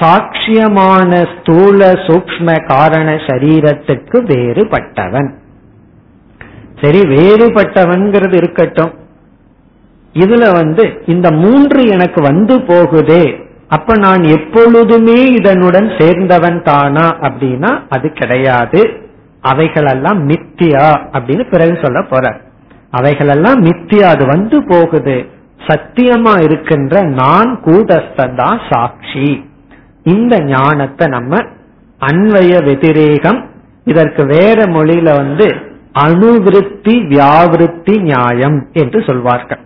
சாட்சியமான 0.00 1.26
ஸ்தூல 1.32 1.92
சூக்ம 1.92 2.66
காரண 2.66 3.14
சரீரத்துக்கு 3.14 4.18
வேறுபட்டவன். 4.22 5.30
சரி 6.80 7.00
வேறுபட்டவன்கிறது 7.12 8.36
இருக்கட்டும். 8.36 8.92
இதுல 10.14 10.44
வந்து 10.52 10.84
இந்த 11.06 11.28
மூன்று 11.42 11.80
எனக்கு 11.86 12.20
வந்து 12.22 12.54
போகுதே. 12.70 13.24
அப்ப 13.68 13.96
நான் 13.96 14.22
எப்பொழுதுமே 14.36 15.18
இதனுடன் 15.38 15.88
சேர்ந்தவன் 15.98 16.58
தானா 16.62 17.06
அப்படின்னா 17.26 17.70
அது 17.88 18.08
கிடையாது. 18.12 18.80
அவைகளெல்லாம் 19.40 20.20
மித்தியா 20.28 20.86
அப்படின்னு 21.16 21.44
பிறகு 21.50 21.74
சொல்ல 21.82 22.00
போற 22.02 22.24
அவைகளெல்லாம் 22.90 23.60
மித்தியா 23.64 24.06
அது 24.14 24.24
வந்து 24.26 24.56
போகுது. 24.66 25.18
சத்தியமா 25.68 26.34
இருக்கின்ற 26.44 27.02
நான் 27.20 27.50
கூடஸ்தன் 27.64 28.34
தான் 28.34 28.60
சாட்சி. 28.70 29.28
இந்த 30.04 30.34
ஞானத்தை 30.44 31.06
நம்ம 31.06 31.42
அன்வய 32.00 32.52
வெதிரேகம் 32.64 33.40
இதற்கு 33.84 34.22
வேற 34.26 34.58
மொழியில 34.76 35.08
வந்து 35.16 35.48
அணுவிருத்தி 35.94 36.94
வியாவிருத்தி 37.08 38.00
நியாயம் 38.00 38.68
என்று 38.72 39.02
சொல்வார்கள். 39.06 39.58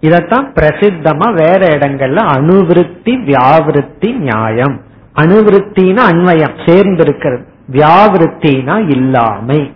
இதத்தான் 0.00 0.46
பிரசித்தமா 0.54 1.34
வேற 1.34 1.78
இடங்கள்ல 1.78 2.16
அணுவிருத்தி 2.16 3.14
வியாவிருத்தி 3.26 4.16
நியாயம். 4.16 4.80
அணுவிருத்தினா 5.14 6.00
அன்வயம் 6.10 6.56
சேர்ந்திருக்கிறது. 6.64 7.44
வியாவிருத்தினா 7.72 8.88
இல்லாமை. 8.88 9.72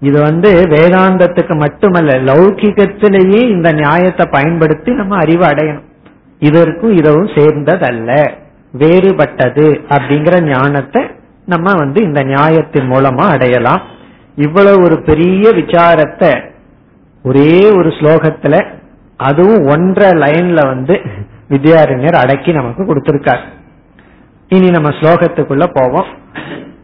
இது 0.00 0.22
வந்து 0.22 0.52
வேதாந்தத்துக்கு 0.52 1.58
மட்டுமல்ல 1.58 2.32
லௌகிகத்திலேயே 2.32 3.48
இந்த 3.48 3.72
நியாயத்தை 3.72 4.26
பயன்படுத்தி 4.30 4.92
நம்ம 4.92 5.16
அறிவு 5.16 5.44
அடையணும். 5.44 5.88
இதற்கும் 6.38 6.96
இதுவும் 6.96 7.26
சேர்ந்ததல்ல. 7.26 8.30
வேறுபட்டது 8.78 9.80
அப்படிங்கிற 9.88 10.42
ஞானத்தை 10.42 11.04
நம்ம 11.46 11.72
வந்து 11.72 12.02
இந்த 12.02 12.22
நியாயத்தின் 12.22 12.90
மூலமா 12.90 13.30
அடையலாம். 13.30 13.98
இவ்வளவு 14.36 14.84
ஒரு 14.84 15.02
பெரிய 15.02 15.50
விசாரத்தை 15.50 16.50
ஒரே 17.22 17.70
ஒரு 17.70 17.88
ஸ்லோகத்துல 17.88 18.66
அதுவும் 19.16 19.64
ஒன்றரை 19.64 20.10
லைன்ல 20.10 20.66
வந்து 20.66 21.00
வித்யாரண்யர் 21.48 22.16
அடக்கி 22.16 22.52
நமக்கு 22.52 22.82
கொடுத்திருக்கார். 22.82 23.40
இனி 24.48 24.70
நம்ம 24.70 24.88
ஸ்லோகத்துக்குள்ள 24.88 25.66
போவோம். 25.72 26.06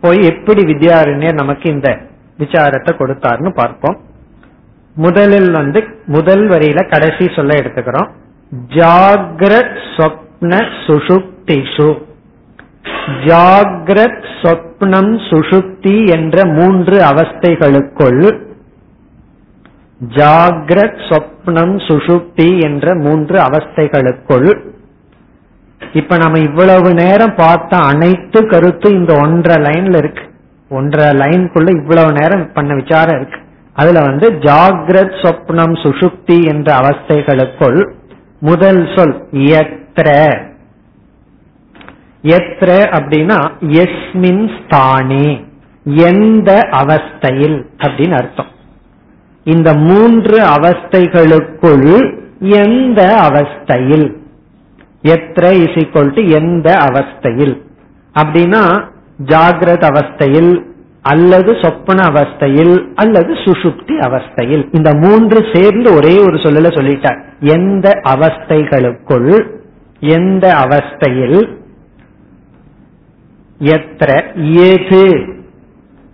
போய் 0.01 0.18
எப்படி 0.22 0.62
வித்யாரண்யர் 0.62 1.32
நமக்கு 1.32 1.70
இந்த 1.70 2.01
விசாரத்தை 2.38 2.92
கொடுத்தார்னு 2.97 3.55
பார்ப்போம். 3.55 4.01
முதலில் 4.94 5.51
வந்து 5.53 5.84
முதல் 6.07 6.49
வரியில 6.49 6.90
கடைசி 6.90 7.32
சொல்ல 7.34 7.55
எடுத்துக்கிறோம். 7.55 8.11
ஜாகிர 8.68 9.55
சொப்ன 9.97 10.68
சுஷுப்திஷு. 10.86 11.99
ஜாகிரத் 13.24 14.26
சொப்னம் 14.43 15.12
சுஷுப்தி 15.30 16.11
என்ற 16.11 16.45
மூன்று 16.45 16.99
அவஸ்தைகளுக்குள் 17.01 18.45
ஜாகிரத் 20.09 21.03
சொப்னம் 21.09 21.74
சுஷுப்தி 21.89 22.62
என்ற 22.62 22.95
மூன்று 22.95 23.41
அவஸ்தைகளுக்குள் 23.41 24.59
இப்ப 25.93 26.16
நம்ம 26.16 26.39
இவ்வளவு 26.39 26.95
நேரம் 26.95 27.34
பார்த்த 27.34 27.76
அனைத்து 27.76 28.47
கருத்து 28.47 28.91
இந்த 28.91 29.14
ஒன்றரை 29.14 29.62
லைன்ல 29.62 29.97
இருக்கு. 29.97 30.22
ஒன்றரை 30.68 31.09
லைனுக்குள்ள 31.18 31.80
இவ்வளவு 31.80 32.12
நேரம் 32.12 32.53
பண்ண 32.53 32.74
விசாரம் 32.74 33.20
இருக்கு. 33.20 33.41
அதுல 33.74 34.01
வந்து 34.01 34.30
ஜாகிரத் 34.32 35.16
சொப்னம் 35.22 35.76
சுஷுப்தி 35.82 36.47
என்ற 36.47 36.74
அவஸ்தைகளுக்குள் 36.76 37.91
முதல் 38.41 38.89
சொல் 38.97 39.28
எத்திர? 39.32 40.39
எத்ர 42.32 42.68
அப்படின்னா 42.98 43.38
எஸ்மின் 43.80 44.44
ஸ்தானே 44.56 45.26
எந்த 45.84 46.50
அவஸ்தையில் 46.70 47.58
அப்படின்னு 47.78 48.16
அர்த்தம். 48.16 48.52
இந்த 49.44 49.74
மூன்று 49.74 50.38
அவஸ்தைகளுக்குள் 50.38 51.90
எந்த 52.38 53.00
அவஸ்தையில்? 53.28 54.08
எத்திர 55.02 55.44
இஸ் 55.64 55.76
ஈக்வல் 55.82 56.14
டு 56.14 56.22
எந்த 56.28 56.68
அவஸ்தையில்? 56.86 57.54
அப்படின்னா 58.18 58.62
ஜாகிரத 59.24 59.84
அவஸ்தையில் 59.90 60.52
அல்லது 61.02 61.56
சொப்பன 61.62 62.02
அவஸ்தையில் 62.08 62.74
அல்லது 62.94 63.32
சுசுப்தி 63.34 63.96
அவஸ்தையில். 64.06 64.64
இந்த 64.72 64.90
மூன்று 64.94 65.46
சேர்ந்து 65.52 65.94
ஒரே 65.94 66.14
ஒரு 66.18 66.36
சொல்லல 66.36 66.72
சொல்லிட்டார். 66.78 67.20
எந்த 67.40 67.90
அவஸ்தைகளுக்குள் 68.08 69.30
எந்த 70.00 70.46
அவஸ்தையில் 70.64 71.40
எத்திர 73.61 74.36
ஏது. 74.52 75.34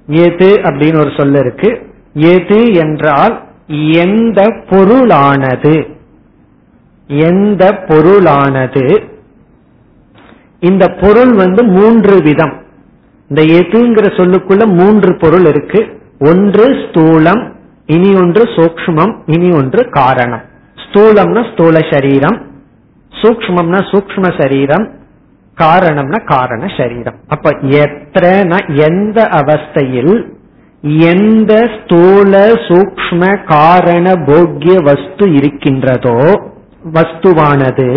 ஏது 0.08 0.48
அப்படின்னு 0.62 1.00
ஒரு 1.00 1.10
சொல்ல 1.16 1.38
இருக்கு. 1.38 1.86
எது 2.14 2.72
என்றால் 2.72 3.42
எந்த 3.66 4.46
பொருளானது. 4.46 5.90
எந்த 7.06 7.84
பொருளானது. 7.88 9.02
இந்த 10.60 10.88
பொருள் 11.00 11.32
வந்து 11.32 11.64
மூன்று 11.64 12.22
விதம். 12.22 12.62
இந்த 13.28 13.42
எதுங்கிற 13.42 14.10
சொல்லுக்குள்ள 14.16 14.66
மூன்று 14.66 15.16
பொருள் 15.16 15.44
இருக்கு. 15.44 16.00
ஒன்று 16.20 16.74
ஸ்தூலம் 16.74 17.52
இனி 17.86 18.14
ஒன்று 18.14 18.44
சூக்மம் 18.44 19.16
இனி 19.26 19.56
ஒன்று 19.56 19.88
காரணம். 19.90 20.42
ஸ்தூலம்னா 20.74 21.52
ஸ்தூல 21.52 21.78
சரீரம் 21.90 22.50
சூக்மம்னா 23.22 23.80
சூக்ம 23.90 24.40
சரீரம் 24.40 25.00
காரணம்னா 25.62 26.18
காரண 26.26 26.62
சரீரம். 26.76 27.18
அப்ப 27.28 27.50
எத்தனை 27.82 28.58
எந்த 28.86 29.18
அவஸ்தையில் 29.40 30.14
எந்த 31.10 31.52
ஸ்தூல 31.76 32.32
சூக்ம 32.68 33.22
காரண 33.46 34.06
போக்கிய 34.26 34.76
வஸ்து 34.80 35.26
இருக்கின்றதோ 35.38 36.18
வஸ்துவானது 36.94 37.88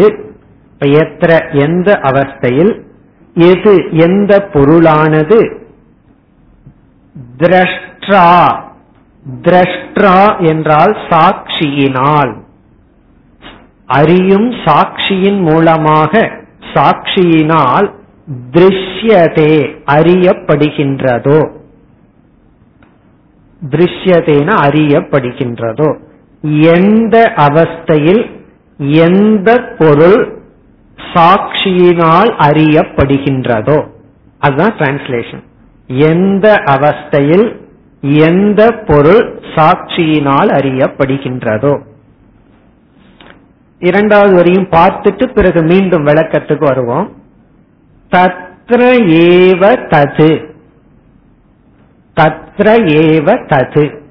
எத்திர 1.00 1.32
எந்த 1.66 1.90
அவஸ்தையில் 2.10 2.74
எது 3.36 3.74
எந்த 4.06 4.32
பொருளானது 4.54 5.40
திரஷ்டா 7.38 8.26
திரஷ்டா 9.26 10.16
என்றால் 10.46 10.94
சாட்சியினால் 11.10 12.34
அறியும் 13.90 14.50
சாட்சியின் 14.66 15.42
மூலமாக 15.42 16.14
சாட்சியினால் 16.76 17.92
திருஷ்யதே 18.52 19.76
அறியப்படுகின்றதோ. 19.92 21.50
திருஷ்யதேன 23.70 24.54
அறியப்படுகின்றதோ. 24.68 26.00
எந்த 26.42 27.34
அவஸ்தையில் 27.36 28.32
எந்த 28.78 29.76
பொருள் 29.78 30.38
சாட்சியினால் 31.14 32.32
அறியப்படுகின்றதோ. 32.48 33.88
அதுதான் 34.40 34.74
டிரான்ஸ்லேஷன் 34.74 35.44
எந்த 35.88 36.54
அவஸ்தையில் 36.66 37.56
எந்த 38.02 38.84
பொருள் 38.88 39.42
சாட்சியினால் 39.56 40.50
அறியப்படுகின்றதோ. 40.52 41.80
இரண்டாவது 43.80 44.36
வரையும் 44.36 44.70
பார்த்துட்டு 44.70 45.34
பிறகு 45.34 45.62
மீண்டும் 45.62 46.06
விளக்கத்துக்கு 46.06 46.64
வருவோம். 46.64 47.14
தத்ர 48.12 48.82
ஏவ 49.22 49.62
தது. 49.92 50.54
தத்ர 52.16 52.68
ஏவ 52.84 53.28
தது. 53.52 54.04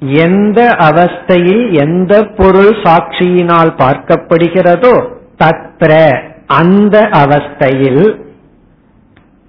எந்த 0.00 0.76
அவஸ்தையில் 0.78 1.72
எந்த 1.72 2.24
பொருள் 2.24 2.70
சாட்சியினால் 2.70 3.74
பார்க்கப்படுகிறதோ 3.78 5.12
தத்ர 5.38 6.18
அந்த 6.46 7.00
அவஸ்தையில் 7.00 8.20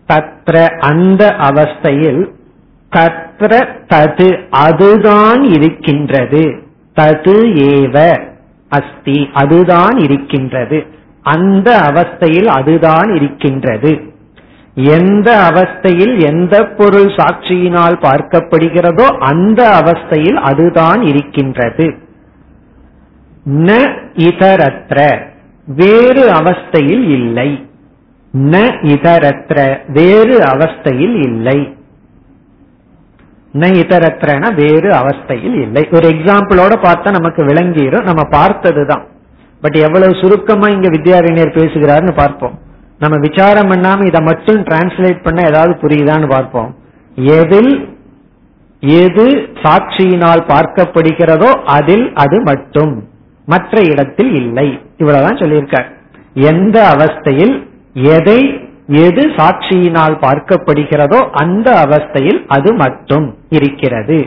தத்ர 0.08 0.68
அந்த 0.78 1.36
அவஸ்தையில் 1.38 2.32
தத்ர 2.92 3.68
தது 3.88 4.48
அதுதான் 4.50 5.44
இருக்கின்றது. 5.44 6.66
தது 6.98 7.38
ஏவ 7.72 8.26
அஸ்தி 8.70 9.30
அதுதான் 9.34 9.98
இருக்கின்றது. 9.98 10.86
அந்த 11.24 11.80
அவஸ்தையில் 11.80 12.46
அதுதான் 12.46 13.16
இருக்கின்றது. 13.16 14.02
எந்த 14.76 15.52
அவஸ்தையில் 15.54 16.26
எந்த 16.26 16.66
பொருள் 16.66 17.06
சாட்சியினால் 17.06 17.96
பார்க்கப்படுகிறதோ 18.02 19.18
அந்த 19.18 19.82
அவஸ்தையில் 19.84 20.34
அதுதான் 20.34 21.02
இருக்கின்றது. 21.02 21.94
ந 23.46 23.72
இதரத்ர 24.16 25.20
வேறு 25.68 26.32
அவஸ்தையில் 26.32 27.10
இல்லை. 27.10 27.68
ந 28.34 28.58
இதரத்ர 28.96 29.78
வேறு 29.88 30.40
அவஸ்தையில் 30.40 31.18
இல்லை. 31.24 31.77
ந 33.54 34.56
வேறு 34.56 34.90
அவஸ்தையில் 34.90 35.62
இல்லை. 35.62 35.88
ஒரு 35.92 36.10
எக்ஸாம்பிளோட 36.10 36.76
பார்த்தா 36.84 37.12
நமக்கு 37.12 37.44
விளங்கிடும் 37.44 38.04
நம்ம 38.04 38.24
பார்த்ததுதான். 38.30 39.08
பட் 39.62 39.76
எவ்வளவு 39.76 40.16
சுருக்கமா 40.22 40.68
இங்க 40.68 40.90
வித்யாரண்யர் 40.90 41.56
பேசுகிறாருன்னு 41.58 42.16
பார்ப்போம். 42.16 42.60
நம்ம 43.00 43.18
விசாரம் 43.18 43.72
பண்ணாம 43.72 44.06
இதை 44.06 44.22
மட்டும் 44.22 44.64
டிரான்ஸ்லேட் 44.64 45.24
பண்ண 45.24 45.48
ஏதாவது 45.48 45.80
புரியுதான்னு 45.82 46.30
பார்ப்போம். 46.30 46.76
எதில் 47.16 47.96
எது 48.80 49.26
சாட்சியினால் 49.54 50.44
பார்க்கப்படுகிறதோ 50.48 51.64
அதில் 51.66 52.14
அது 52.14 52.42
மட்டும். 52.42 53.08
மற்ற 53.46 53.82
இடத்தில் 53.82 54.36
இல்லை. 54.36 54.80
இவ்வளவுதான் 54.98 55.38
சொல்லியிருக்கார். 55.38 55.86
எந்த 56.34 56.96
அவஸ்தையில் 56.98 57.68
எதை 57.94 58.67
எது 58.88 59.28
சாட்சியினால் 59.28 60.18
பார்க்கப்படுகிறதோ 60.22 61.30
அந்த 61.32 61.72
அவஸ்தையில் 61.72 62.46
அது 62.48 62.74
மட்டும் 62.74 63.38
இருக்கிறது. 63.50 64.26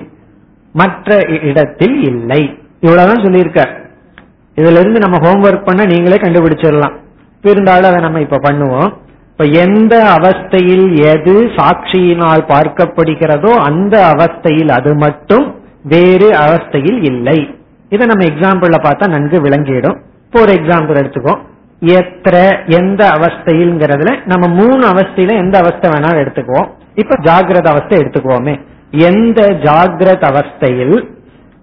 மற்ற 0.72 1.24
இடத்தில் 1.42 2.02
இல்லை. 2.02 2.58
இவ்வளவுதான் 2.80 3.22
சொல்லியிருக்க. 3.22 3.68
இதுல 4.56 4.80
இருந்து 4.80 4.98
நம்ம 4.98 5.16
ஹோம்ஒர்க் 5.16 5.64
பண்ண 5.64 5.84
நீங்களே 5.84 6.16
கண்டுபிடிச்சிடலாம். 6.16 6.96
இருந்தாலும் 7.42 7.90
அதை 7.90 8.00
நம்ம 8.02 8.20
இப்ப 8.20 8.36
பண்ணுவோம். 8.36 8.92
இப்ப 9.30 9.44
எந்த 9.44 10.16
அவஸ்தையில் 10.18 11.04
எது 11.04 11.44
சாட்சியினால் 11.46 12.44
பார்க்கப்படுகிறதோ 12.48 13.50
அந்த 13.50 14.12
அவஸ்தையில் 14.16 14.68
அது 14.68 14.94
மட்டும் 14.94 15.54
வேறு 15.82 16.30
அவஸ்தையில் 16.30 17.04
இல்லை. 17.04 17.54
இதை 17.88 18.06
நம்ம 18.06 18.24
எக்ஸாம்பிள்ல 18.24 18.74
பார்த்தா 18.82 19.08
நன்கு 19.08 19.40
விளங்கிடும். 19.40 20.00
இப்போ 20.24 20.40
ஒரு 20.40 20.52
எக்ஸாம்பிள் 20.52 21.00
எடுத்துக்கோ. 21.02 21.38
எத்திர 21.80 22.66
எந்த 22.66 23.08
அவஸ்தையில்ங்கிறதுல 23.08 24.10
நம்ம 24.26 24.48
மூணு 24.48 24.82
அவஸ்தையில 24.88 25.36
எந்த 25.36 25.58
அவஸ்தை 25.58 25.90
வேணாலும் 25.90 26.20
எடுத்துக்குவோம். 26.22 26.68
இப்ப 26.94 27.16
ஜாகிரத 27.22 27.68
அவஸ்தை 27.68 27.98
எடுத்துக்குவோமே. 27.98 28.54
எந்த 28.90 29.40
ஜாகிரத 29.62 30.22
அவஸ்தையில் 30.32 30.96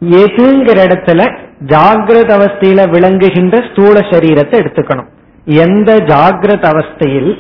எதுங்கிற 0.02 0.80
இடத்துல 0.88 1.22
ஜாகிரத 1.66 2.30
அவஸ்தையில 2.38 2.90
விளங்குகின்ற 2.90 3.58
ஸ்தூல 3.72 4.00
சரீரத்தை 4.00 4.58
எடுத்துக்கணும். 4.60 5.10
எந்த 5.46 5.96
ஜாகிரத 5.96 6.66
அவஸ்தையில் 6.74 7.32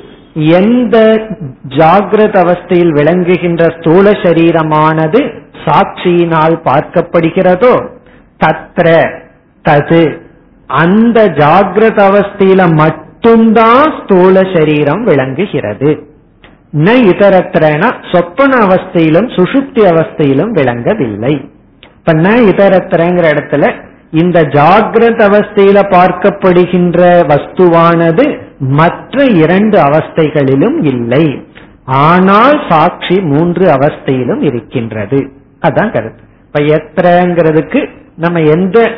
எந்த 0.60 0.98
ஜாகிரத 1.78 2.36
அவஸ்தையில் 2.46 2.94
விளங்குகின்ற 2.94 3.64
ஸ்தூல 3.80 4.12
சரீரமானது 4.12 5.22
சாட்சியினால் 5.66 6.58
பார்க்கப்படுகிறதோ 6.66 7.74
தத்ர 8.44 8.88
தது 9.66 10.04
அந்த 10.68 11.26
ஜாகிரத 11.26 12.00
அவஸ்தையில 12.12 12.76
மட்டும்தான் 12.76 13.94
ஸ்தூல 13.98 14.42
சரீரம் 14.54 15.04
விளங்குகிறது. 15.04 16.06
ந 16.74 16.94
இதரத்திரன 17.12 17.92
சொப்பன 18.12 18.58
அவஸ்தையிலும் 18.66 19.30
சுசுப்தி 19.36 19.84
அவஸ்தையிலும் 19.92 20.50
விளங்கவில்லை. 20.50 21.50
இப்ப 21.82 22.14
ந 22.14 22.34
இதரத்திரங்கிற 22.52 23.26
இடத்துல 23.34 23.74
இந்த 24.12 24.42
ஜாகிரத 24.42 25.20
அவஸ்தையில 25.30 25.78
பார்க்கப்படுகின்ற 25.96 27.00
வஸ்துவானது 27.32 28.40
மற்ற 28.60 29.24
இரண்டு 29.24 29.80
அவஸ்தைகளிலும் 29.80 30.78
இல்லை. 30.84 31.42
ஆனால் 31.86 32.62
சாட்சி 32.70 33.22
மூன்று 33.22 33.72
அவஸ்தையிலும் 33.72 34.42
இருக்கின்றது. 34.42 35.32
அதான் 35.62 35.94
கருத்து. 35.94 36.24
இப்ப 36.46 36.60
எத்திரங்கிறதுக்கு 36.60 37.90
நம்ம 38.16 38.40
எந்த 38.40 38.92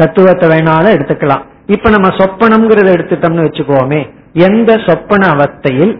தத்துவத்தை 0.00 0.46
வேணாலும் 0.52 0.94
எடுத்துக்கலாம். 0.96 1.44
இப்ப 1.74 1.90
நம்ம 1.90 2.08
சொப்பனம்ங்கிறத 2.20 2.88
எடுத்துட்டோம்னு 2.96 3.46
வச்சுக்கோமே. 3.46 4.00
எந்த 4.46 4.70
சொப்பன 4.86 5.22
அவஸ்தையில் 5.34 5.92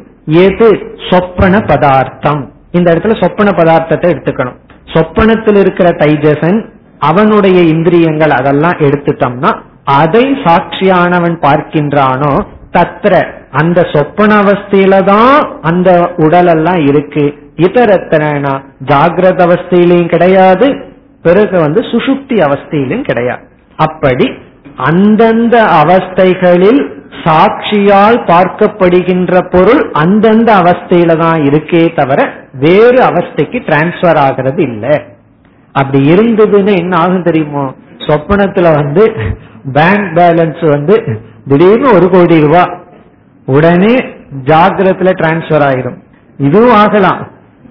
எது 0.47 0.68
சொப்பன 1.11 1.55
பதார்த்தம்? 1.70 2.43
இந்த 2.76 2.86
இடத்துல 2.93 3.16
சொப்பன 3.22 3.51
பதார்த்தத்தை 3.59 4.09
எடுத்துக்கணும். 4.14 4.59
சொப்பனத்தில் 4.95 5.59
இருக்கிற 5.64 5.88
தைஜசன் 6.03 6.59
அவனுடைய 7.11 7.59
இந்திரியங்கள் 7.74 8.32
அதெல்லாம் 8.38 8.80
எடுத்துட்டோம்னா 8.86 9.51
அதை 9.99 10.24
சாட்சியானவன் 10.45 11.36
பார்க்கின்றானோ 11.47 12.32
தத்திர 12.76 13.14
அந்த 13.61 13.78
சொப்பன 13.95 14.32
அவஸ்தையில 14.43 14.99
தான் 15.05 15.34
அந்த 15.70 15.90
உடல் 16.16 16.51
எல்லாம் 16.57 16.80
இருக்கு. 16.90 17.24
இதரத்தனா 17.66 18.53
ஜாகிரத 18.90 19.40
அவஸ்தையிலையும் 19.47 20.12
கிடையாது 20.14 20.68
பிறகு 21.22 21.57
வந்து 21.61 21.80
சுசுப்தி 21.93 22.36
அவஸ்தையிலும் 22.47 23.07
கிடையாது. 23.09 23.43
அப்படி 23.87 24.26
அந்தந்த 24.89 25.57
அவஸ்தைகளில் 25.80 26.83
சாட்சியால் 27.24 28.18
பார்க்கப்படுகின்ற 28.30 29.33
பொருள் 29.51 29.83
அந்தந்த 30.03 30.51
அவஸ்தையில 30.61 31.16
தான் 31.18 31.41
இருக்கே 31.49 31.83
தவிர 31.95 32.20
வேறு 32.64 32.99
அவஸ்தைக்கு 33.09 33.59
டிரான்ஸ்பர் 33.68 34.18
ஆகிறது 34.26 34.62
இல்லை. 34.70 34.95
அப்படி 35.72 36.01
இருந்ததுன்னு 36.14 36.72
என்ன 36.78 36.97
ஆகும் 36.97 37.26
தெரியுமோ? 37.28 37.64
சொப்பனத்துல 38.07 38.70
வந்து 38.78 39.05
பேங்க் 39.72 40.09
பேலன்ஸ் 40.16 40.64
வந்து 40.70 40.95
திடீர்னு 41.49 41.95
ஒரு 41.95 42.09
கோடி 42.12 42.39
ரூபாய் 42.47 42.72
உடனே 43.47 43.95
ஜாகிரத்துல 44.49 45.12
டிரான்ஸ்பர் 45.20 45.64
ஆயிரும். 45.68 45.99
இதுவும் 46.39 46.76
ஆகலாம். 46.83 47.22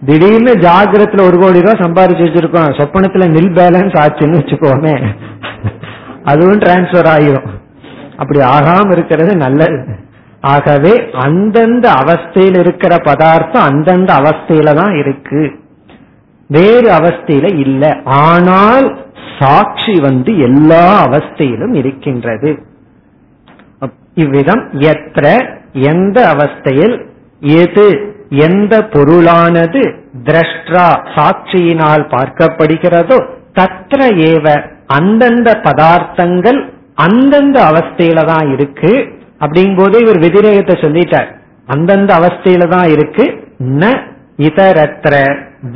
திடீர்னு 0.05 0.53
ஜாகிரத்துல 0.65 1.25
ஒரு 1.27 1.37
கோடி 1.39 1.59
ரூபாய் 1.61 1.83
சம்பாதிச்சு 1.83 2.25
வச்சிருக்கோம். 2.25 2.71
சொப்பனத்துல 2.79 3.27
நில் 3.35 3.53
பேலன்ஸ் 3.59 3.95
ஆச்சுன்னு 4.03 4.39
வச்சுக்கோமே. 4.39 4.95
அதுவும் 6.23 6.61
டிரான்ஸ்பர் 6.63 7.09
ஆயிரும். 7.15 7.49
அப்படி 8.17 8.39
ஆகாம 8.55 8.91
இருக்கிறது 8.91 9.33
நல்லது. 9.35 9.77
ஆகவே 10.53 10.93
அந்தந்த 11.25 11.85
அவஸ்தையில் 12.03 12.57
இருக்கிற 12.59 12.93
பதார்த்தம் 13.07 13.67
அந்தந்த 13.69 14.11
அவஸ்தையில 14.21 14.73
தான் 14.73 14.95
இருக்கு. 14.95 15.43
வேறு 16.49 16.89
அவஸ்தையில 16.99 17.47
இல்லை. 17.65 17.91
ஆனால் 18.25 18.87
சாட்சி 19.39 19.95
வந்து 20.01 20.31
எல்லா 20.47 20.83
அவஸ்தையிலும் 21.07 21.73
இருக்கின்றது. 21.73 22.51
இவ்விதம் 24.15 24.63
எത്ര 24.93 25.25
எந்த 25.91 26.17
அவஸ்தையில் 26.33 26.95
எது 27.61 27.85
எந்த 28.47 28.73
பொருளானது 28.93 29.81
திரஷ்டா 30.23 30.87
சாட்சியினால் 31.15 32.03
பார்க்கப்படுகிறதோ 32.15 33.17
தத்ர 33.59 33.99
ஏவ 34.29 34.45
அந்தந்த 34.95 35.49
பதார்த்தங்கள் 35.65 36.59
அந்தந்த 37.05 37.57
அவஸ்தையில 37.71 38.19
தான் 38.31 38.47
இருக்கு 38.55 38.93
அப்படிங்கும்போது 39.43 39.95
இவர் 40.03 40.19
விதிரேகத்தை 40.23 40.75
சொல்லிட்டார். 40.81 41.29
அந்தந்த 41.67 42.11
அவஸ்தையில 42.19 42.67
தான் 42.75 42.89
இருக்கு. 42.95 43.25
ந 43.79 43.83
இதரத்திர 44.47 45.13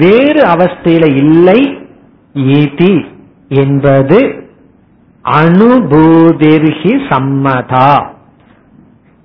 வேறு 0.01 0.41
அவஸ்தையில 0.53 1.05
இல்லை. 1.23 1.59
ஈதி 2.55 2.93
என்பது 3.63 4.19
அனுபூதிர்கி 5.25 6.93
சம்மதா. 7.09 7.91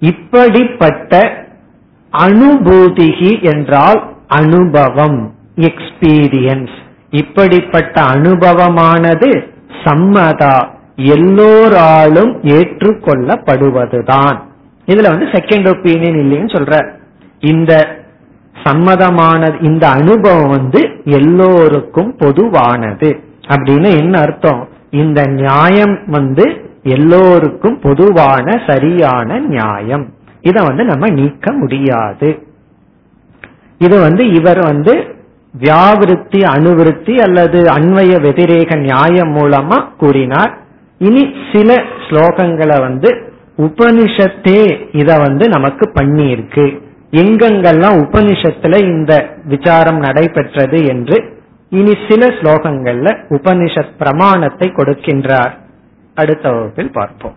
இப்படிப்பட்ட 0.03 1.13
அனுபூதிகி 2.13 3.33
என்றால் 3.53 4.01
அனுபவம் 4.39 5.21
எக்ஸ்பீரியன்ஸ் 5.69 6.77
இப்படிப்பட்ட 7.13 7.97
அனுபவமானது 8.15 9.31
சம்மதா 9.85 10.69
எல்லோராலும் 10.97 12.43
ஏற்றுக்கொள்ளப்படுவதுதான். 12.43 14.39
இதுல 14.87 15.09
வந்து 15.11 15.25
செகண்ட் 15.25 15.67
ஒப்பீனியன் 15.67 16.19
இல்லைன்னு 16.19 16.53
சொல்ற. 16.57 16.91
இந்த 17.41 17.99
சம்மதமானது 18.65 19.63
இந்த 19.63 19.89
அனுபவம் 19.89 20.51
வந்து 20.51 20.91
எல்லோருக்கும் 21.05 22.17
பொதுவானது. 22.17 23.21
அப்படின்னு 23.49 23.97
என்ன 23.99 24.21
அர்த்தம்? 24.21 24.69
இந்த 24.91 25.23
நியாயம் 25.27 25.99
வந்து 26.07 26.71
எல்லோருக்கும் 26.83 27.81
பொதுவான 27.81 28.63
சரியான 28.67 29.39
நியாயம். 29.39 30.15
இத 30.41 30.63
வந்து 30.63 30.85
நம்ம 30.85 31.09
நீக்க 31.09 31.53
முடியாது. 31.53 32.47
இது 33.79 34.01
வந்து 34.01 34.33
இவர் 34.33 34.59
வந்து 34.59 35.15
வியாவிருத்தி 35.59 36.41
அணுவிருத்தி 36.45 37.15
அல்லது 37.21 37.63
அன்வய 37.63 38.13
வெதிரேக 38.27 38.79
நியாயம் 38.79 39.35
மூலமா 39.35 39.89
கூறினார். 39.99 40.59
இனி 40.99 41.35
சில 41.53 41.75
ஸ்லோகங்களை 41.75 42.81
வந்து 42.81 43.29
உபனிஷத்தே 43.57 44.61
இத 44.97 45.19
வந்து 45.19 45.49
நமக்கு 45.49 45.91
பண்ணி 45.93 46.29
இருக்கு 46.29 46.83
எங்கெங்கெல்லாம் 47.11 47.97
உபனிஷத்துல 48.05 48.83
இந்த 48.83 49.29
விசாரம் 49.45 49.99
நடைபெற்றது 49.99 50.87
என்று 50.87 51.39
இனி 51.71 51.95
சில 52.09 52.27
ஸ்லோகங்கள்ல 52.27 53.09
உபனிஷத் 53.31 53.97
பிரமாணத்தை 53.99 54.69
கொடுக்கின்றார். 54.69 55.53
அடுத்த 56.15 56.51
வகுப்பில் 56.51 56.93
பார்ப்போம். 56.93 57.37